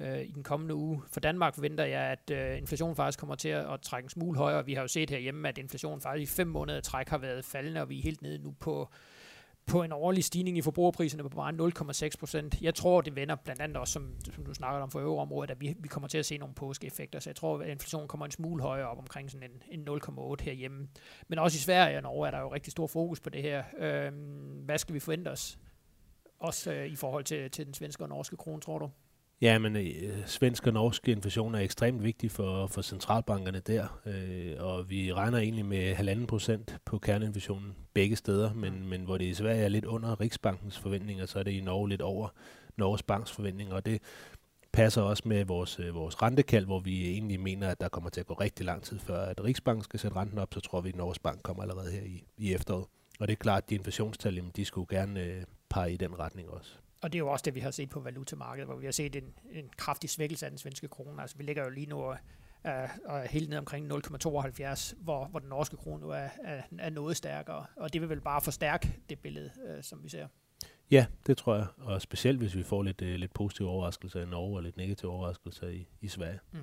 øh, 0.00 0.20
i 0.20 0.32
den 0.34 0.42
kommende 0.42 0.74
uge. 0.74 1.02
For 1.12 1.20
Danmark 1.20 1.54
forventer 1.54 1.84
jeg, 1.84 2.02
at 2.02 2.30
øh, 2.30 2.58
inflationen 2.58 2.96
faktisk 2.96 3.18
kommer 3.18 3.34
til 3.34 3.48
at, 3.48 3.72
at 3.72 3.80
trække 3.80 4.06
en 4.06 4.10
smule 4.10 4.38
højere. 4.38 4.66
Vi 4.66 4.74
har 4.74 4.80
jo 4.82 4.88
set 4.88 5.10
herhjemme, 5.10 5.48
at 5.48 5.58
inflationen 5.58 6.00
faktisk 6.00 6.32
i 6.32 6.36
fem 6.36 6.46
måneder 6.46 6.80
træk 6.80 7.08
har 7.08 7.18
været 7.18 7.44
faldende, 7.44 7.80
og 7.80 7.88
vi 7.88 7.98
er 7.98 8.02
helt 8.02 8.22
nede 8.22 8.38
nu 8.38 8.54
på 8.60 8.88
på 9.66 9.82
en 9.82 9.92
årlig 9.92 10.24
stigning 10.24 10.58
i 10.58 10.62
forbrugerpriserne 10.62 11.22
på 11.22 11.28
bare 11.28 11.52
0,6 12.08 12.10
procent. 12.18 12.62
Jeg 12.62 12.74
tror, 12.74 13.00
det 13.00 13.16
vender 13.16 13.34
blandt 13.34 13.62
andet 13.62 13.76
også, 13.76 13.92
som, 13.92 14.14
som 14.34 14.44
du 14.44 14.54
snakker 14.54 14.80
om 14.80 14.90
for 14.90 15.00
øvreområdet, 15.00 15.50
at 15.50 15.60
vi, 15.60 15.74
vi 15.78 15.88
kommer 15.88 16.08
til 16.08 16.18
at 16.18 16.26
se 16.26 16.38
nogle 16.38 16.54
påskeeffekter. 16.54 17.20
Så 17.20 17.30
jeg 17.30 17.36
tror, 17.36 17.58
at 17.58 17.68
inflationen 17.68 18.08
kommer 18.08 18.26
en 18.26 18.32
smule 18.32 18.62
højere 18.62 18.88
op 18.88 18.98
omkring 18.98 19.30
sådan 19.30 19.50
en, 19.70 19.80
en 19.80 19.88
0,8 19.88 20.34
herhjemme. 20.40 20.88
Men 21.28 21.38
også 21.38 21.56
i 21.56 21.60
Sverige 21.60 21.96
og 21.96 22.02
Norge 22.02 22.26
er 22.26 22.30
der 22.30 22.40
jo 22.40 22.54
rigtig 22.54 22.70
stor 22.70 22.86
fokus 22.86 23.20
på 23.20 23.30
det 23.30 23.42
her. 23.42 23.64
Øhm, 23.78 24.62
hvad 24.64 24.78
skal 24.78 24.94
vi 24.94 25.00
forvente 25.00 25.28
os? 25.28 25.58
Også 26.38 26.72
øh, 26.72 26.86
i 26.86 26.96
forhold 26.96 27.24
til, 27.24 27.50
til 27.50 27.66
den 27.66 27.74
svenske 27.74 28.04
og 28.04 28.08
norske 28.08 28.36
krone, 28.36 28.60
tror 28.60 28.78
du? 28.78 28.90
Ja, 29.40 29.58
men 29.58 29.76
øh, 29.76 30.26
svensk 30.26 30.66
og 30.66 30.72
norsk 30.72 31.08
inflation 31.08 31.54
er 31.54 31.58
ekstremt 31.58 32.02
vigtig 32.02 32.30
for, 32.30 32.66
for 32.66 32.82
centralbankerne 32.82 33.60
der, 33.60 34.00
øh, 34.06 34.54
og 34.58 34.90
vi 34.90 35.12
regner 35.12 35.38
egentlig 35.38 35.66
med 35.66 35.94
halvanden 35.94 36.26
procent 36.26 36.76
på 36.84 36.98
kerneinflationen 36.98 37.74
begge 37.94 38.16
steder, 38.16 38.52
men, 38.52 38.88
men 38.88 39.04
hvor 39.04 39.18
det 39.18 39.24
i 39.24 39.34
Sverige 39.34 39.62
er 39.62 39.68
lidt 39.68 39.84
under 39.84 40.20
Riksbankens 40.20 40.78
forventninger, 40.78 41.26
så 41.26 41.38
er 41.38 41.42
det 41.42 41.50
i 41.50 41.60
Norge 41.60 41.88
lidt 41.88 42.02
over 42.02 42.28
Norges 42.76 43.02
Banks 43.02 43.32
forventninger, 43.32 43.74
og 43.74 43.86
det 43.86 44.02
passer 44.72 45.02
også 45.02 45.22
med 45.26 45.44
vores, 45.44 45.80
øh, 45.80 45.94
vores 45.94 46.22
rentekald, 46.22 46.64
hvor 46.64 46.80
vi 46.80 47.08
egentlig 47.10 47.40
mener, 47.40 47.68
at 47.68 47.80
der 47.80 47.88
kommer 47.88 48.10
til 48.10 48.20
at 48.20 48.26
gå 48.26 48.34
rigtig 48.34 48.66
lang 48.66 48.82
tid 48.82 48.98
før, 48.98 49.20
at 49.20 49.44
Riksbanken 49.44 49.84
skal 49.84 50.00
sætte 50.00 50.16
renten 50.16 50.38
op, 50.38 50.54
så 50.54 50.60
tror 50.60 50.80
vi, 50.80 50.88
at 50.88 50.96
Norges 50.96 51.18
Bank 51.18 51.42
kommer 51.42 51.62
allerede 51.62 51.90
her 51.90 52.02
i, 52.02 52.24
i 52.38 52.54
efteråret. 52.54 52.86
Og 53.20 53.28
det 53.28 53.32
er 53.32 53.36
klart, 53.36 53.62
at 53.62 53.70
de 53.70 53.74
inflationstal, 53.74 54.42
de 54.56 54.64
skulle 54.64 54.96
gerne 54.96 55.22
øh, 55.22 55.42
pege 55.70 55.92
i 55.92 55.96
den 55.96 56.18
retning 56.18 56.50
også 56.50 56.78
og 57.04 57.12
det 57.12 57.18
er 57.18 57.20
jo 57.20 57.28
også 57.28 57.42
det, 57.42 57.54
vi 57.54 57.60
har 57.60 57.70
set 57.70 57.90
på 57.90 58.00
valutamarkedet, 58.00 58.68
hvor 58.68 58.76
vi 58.76 58.84
har 58.84 58.92
set 58.92 59.16
en, 59.16 59.34
en 59.52 59.70
kraftig 59.76 60.10
svækkelse 60.10 60.46
af 60.46 60.50
den 60.50 60.58
svenske 60.58 60.88
krone. 60.88 61.22
Altså, 61.22 61.36
vi 61.36 61.42
ligger 61.42 61.64
jo 61.64 61.70
lige 61.70 61.86
nu 61.86 62.02
og 62.02 62.16
er 62.64 63.28
helt 63.28 63.48
ned 63.48 63.58
omkring 63.58 63.92
0,72, 63.92 64.94
hvor, 64.98 65.24
hvor 65.26 65.38
den 65.38 65.48
norske 65.48 65.76
krone 65.76 66.00
nu 66.00 66.10
er, 66.10 66.28
er, 66.44 66.62
er 66.78 66.90
noget 66.90 67.16
stærkere. 67.16 67.66
Og 67.76 67.92
det 67.92 68.00
vil 68.00 68.08
vel 68.08 68.20
bare 68.20 68.40
forstærke 68.40 68.96
det 69.08 69.18
billede, 69.18 69.50
øh, 69.68 69.82
som 69.82 70.04
vi 70.04 70.08
ser. 70.08 70.26
Ja, 70.90 71.06
det 71.26 71.36
tror 71.36 71.54
jeg. 71.54 71.66
Og 71.78 72.02
specielt 72.02 72.38
hvis 72.38 72.56
vi 72.56 72.62
får 72.62 72.82
lidt, 72.82 73.02
øh, 73.02 73.14
lidt 73.14 73.34
positive 73.34 73.68
overraskelser 73.68 74.22
i 74.22 74.26
Norge 74.26 74.56
og 74.56 74.62
lidt 74.62 74.76
negative 74.76 75.10
overraskelser 75.10 75.68
i, 75.68 75.88
i 76.00 76.08
Sverige. 76.08 76.38
Mm. 76.52 76.58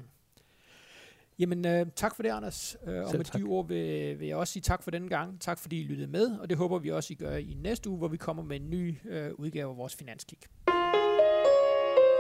Jamen, 1.40 1.66
øh, 1.66 1.86
tak 1.96 2.16
for 2.16 2.24
det, 2.24 2.30
Anders. 2.30 2.78
Øh, 2.88 3.04
og 3.04 3.16
med 3.16 3.26
tak. 3.26 3.42
de 3.42 3.44
ord 3.44 3.68
vil, 3.68 4.20
vil 4.20 4.28
jeg 4.28 4.38
også 4.38 4.54
sige 4.54 4.64
tak 4.64 4.84
for 4.84 4.92
denne 4.92 5.10
gang. 5.10 5.42
Tak 5.42 5.60
fordi 5.60 5.82
I 5.82 5.84
lyttede 5.84 6.12
med, 6.12 6.40
og 6.40 6.50
det 6.50 6.58
håber 6.58 6.80
vi 6.80 6.92
også, 6.92 7.14
I 7.14 7.16
gør 7.16 7.36
i 7.36 7.58
næste 7.64 7.90
uge, 7.90 7.98
hvor 7.98 8.08
vi 8.08 8.18
kommer 8.18 8.44
med 8.44 8.56
en 8.56 8.70
ny 8.70 8.98
øh, 9.10 9.32
udgave 9.34 9.70
af 9.70 9.78
vores 9.78 9.96
Finanskig. 9.96 10.38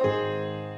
thank 0.03 0.65
you 0.65 0.71